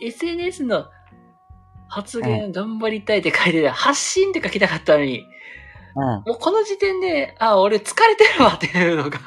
[0.00, 0.86] SNS の
[1.88, 5.26] 発言頑張りたいって書いてて、発信って書きたかったのに、
[5.96, 6.04] うん。
[6.04, 9.18] もうこの時点で、あ、俺疲れてるわっていうのが。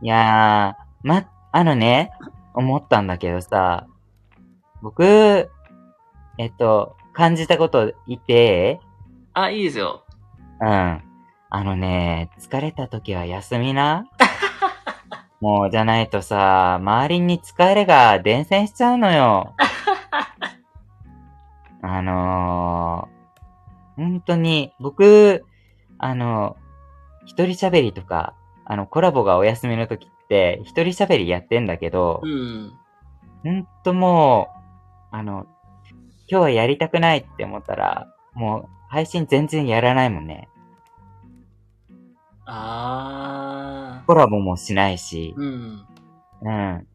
[0.00, 2.10] いやー、ま、あのね、
[2.52, 3.86] 思ったんだけどさ、
[4.82, 8.80] 僕、えっと、感じたこと言って、
[9.34, 10.04] あ、いいですよ。
[10.60, 10.68] うん。
[10.68, 11.00] あ
[11.52, 14.04] のね、疲れた時は休みな。
[15.40, 19.54] もう、じゃないとさ、周りに疲れが伝染しちゃうのよ。
[21.82, 25.44] あのー、本当に、僕、
[25.98, 26.56] あの、
[27.26, 32.72] 一人喋りとか、あの、コラボがお休みの時って、一人喋りやってんだけどう、ん。
[33.42, 34.48] ほんとも
[35.12, 35.46] う、あの、
[36.28, 40.48] 今日はやりたくないって思ったら、もう配信全然やらないもんね。
[42.46, 45.40] あコラボもしないしー。。
[45.40, 45.86] うん。
[46.42, 46.86] うん。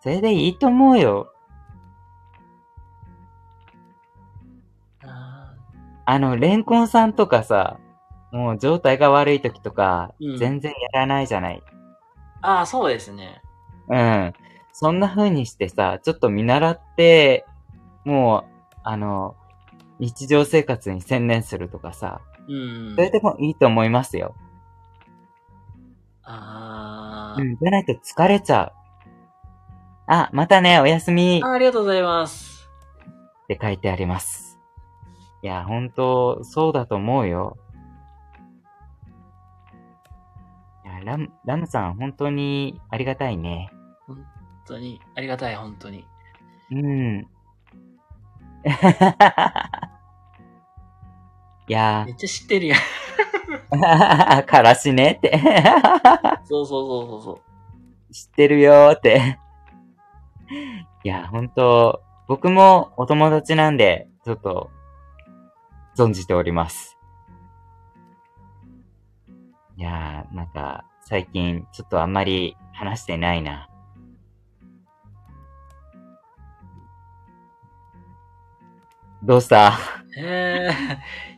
[0.00, 1.32] それでいいと思うよ。
[5.02, 5.54] あ
[6.04, 7.78] あの、レンコンさんとかさ、
[8.32, 11.62] もう状態が悪い時とか、うん全然やらないじゃない。
[12.44, 13.42] ーあー、そうですね。
[13.88, 14.32] うん。
[14.72, 17.46] そんな風にしてさ、ちょっと見習って、
[18.04, 18.44] もう、
[18.82, 19.36] あの、
[19.98, 23.00] 日常生活に専念するとかさ、うんそ。
[23.00, 24.34] れでもいいと思いますよ。
[26.22, 27.42] あー。
[27.42, 27.56] うん。
[27.56, 28.72] じゃないと疲れちゃう。
[30.06, 32.68] あ、またね、おやすみあーありがとうございます。
[33.44, 34.58] って書いてあります。
[35.42, 37.56] いや、本当そうだと思うよ。
[41.04, 43.70] ラム、ラムさん、本当にありがたいね。
[44.06, 44.24] 本
[44.66, 46.06] 当に、ありがたい、本当に。
[46.70, 47.26] うん。
[51.66, 52.78] いやめっちゃ知ってるやん。
[53.70, 55.38] ー、 からしねって。
[56.44, 57.40] そうそうそうそうそ
[58.10, 58.12] う。
[58.12, 59.38] 知ってるよーって。
[61.04, 64.70] いや、本当僕もお友達なんで、ちょっと、
[65.96, 66.96] 存じております。
[69.76, 73.68] いやー、なんか、最近、ちょっとあんまり話してないな。
[79.22, 79.72] どうした？
[80.16, 80.70] へえ。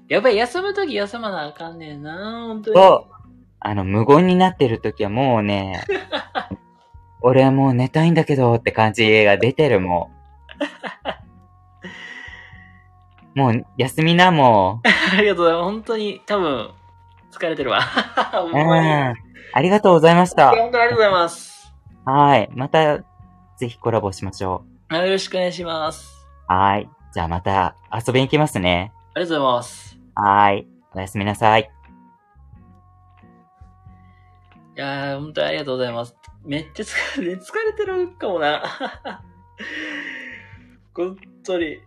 [0.08, 2.76] やっぱり休むとき休まなあかんねんな、本当に。
[2.76, 3.14] そう。
[3.58, 5.82] あの、無言になってる時はもうね、
[7.20, 10.12] 俺はもう寝たいんだけどって感じが出てるも
[13.34, 13.38] ん。
[13.38, 14.80] もう、休みな、も
[15.12, 15.64] ありがとうございます。
[15.64, 16.70] 本当に、多分、
[17.32, 17.80] 疲れてるわ。
[18.32, 18.62] ほんう。
[18.62, 19.25] うまに。
[19.52, 20.50] ありがとうございました。
[20.50, 21.72] 本当にありがとうございます。
[22.04, 22.50] はい。
[22.54, 22.98] また、
[23.56, 26.26] ぜひコラボしましょあよろしくお願いします。
[26.48, 26.52] う。
[26.52, 26.88] はい。
[27.12, 28.92] じゃあまた遊びに行きますね。
[29.14, 29.98] ありがとうございます。
[30.14, 30.66] はい。
[30.94, 31.70] おやすみなさい。
[34.76, 36.14] いやー、本当にありがとうございます。
[36.44, 38.62] めっちゃ疲れ、疲れてるかもな。
[40.94, 41.66] 本当に。
[41.66, 41.78] い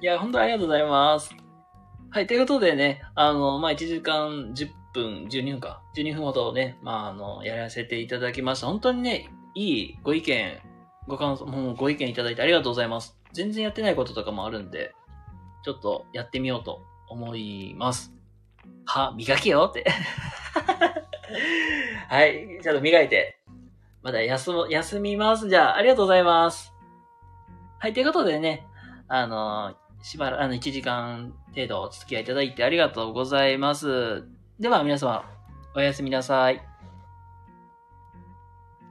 [0.00, 1.34] や、本当にありがとうございます。
[2.10, 5.82] はい、ということでね、あの、まあ、1時間10分、12分か。
[5.96, 8.68] 12分ほどね、まあ、あの、やらせていただきました。
[8.68, 10.58] 本当にね、いいご意見、
[11.06, 13.18] ご感想、もうご意見いただいてありがとうございます。
[13.32, 14.94] 全然やってないこととかもあるんで、
[15.64, 18.14] ちょっとやってみようと思います。
[18.86, 19.84] は、磨けよって。
[22.08, 22.60] はい。
[22.62, 23.40] ちょっと磨いて。
[24.02, 25.48] まだ休む、休みます。
[25.48, 26.72] じゃあ、ありがとうございます。
[27.78, 27.92] はい。
[27.92, 28.66] ということでね、
[29.08, 34.24] あの、しばらく、あの、1時間程度お付き合いいただいてありがとうございます。
[34.60, 35.24] では、皆様、
[35.74, 36.73] おやすみなさい。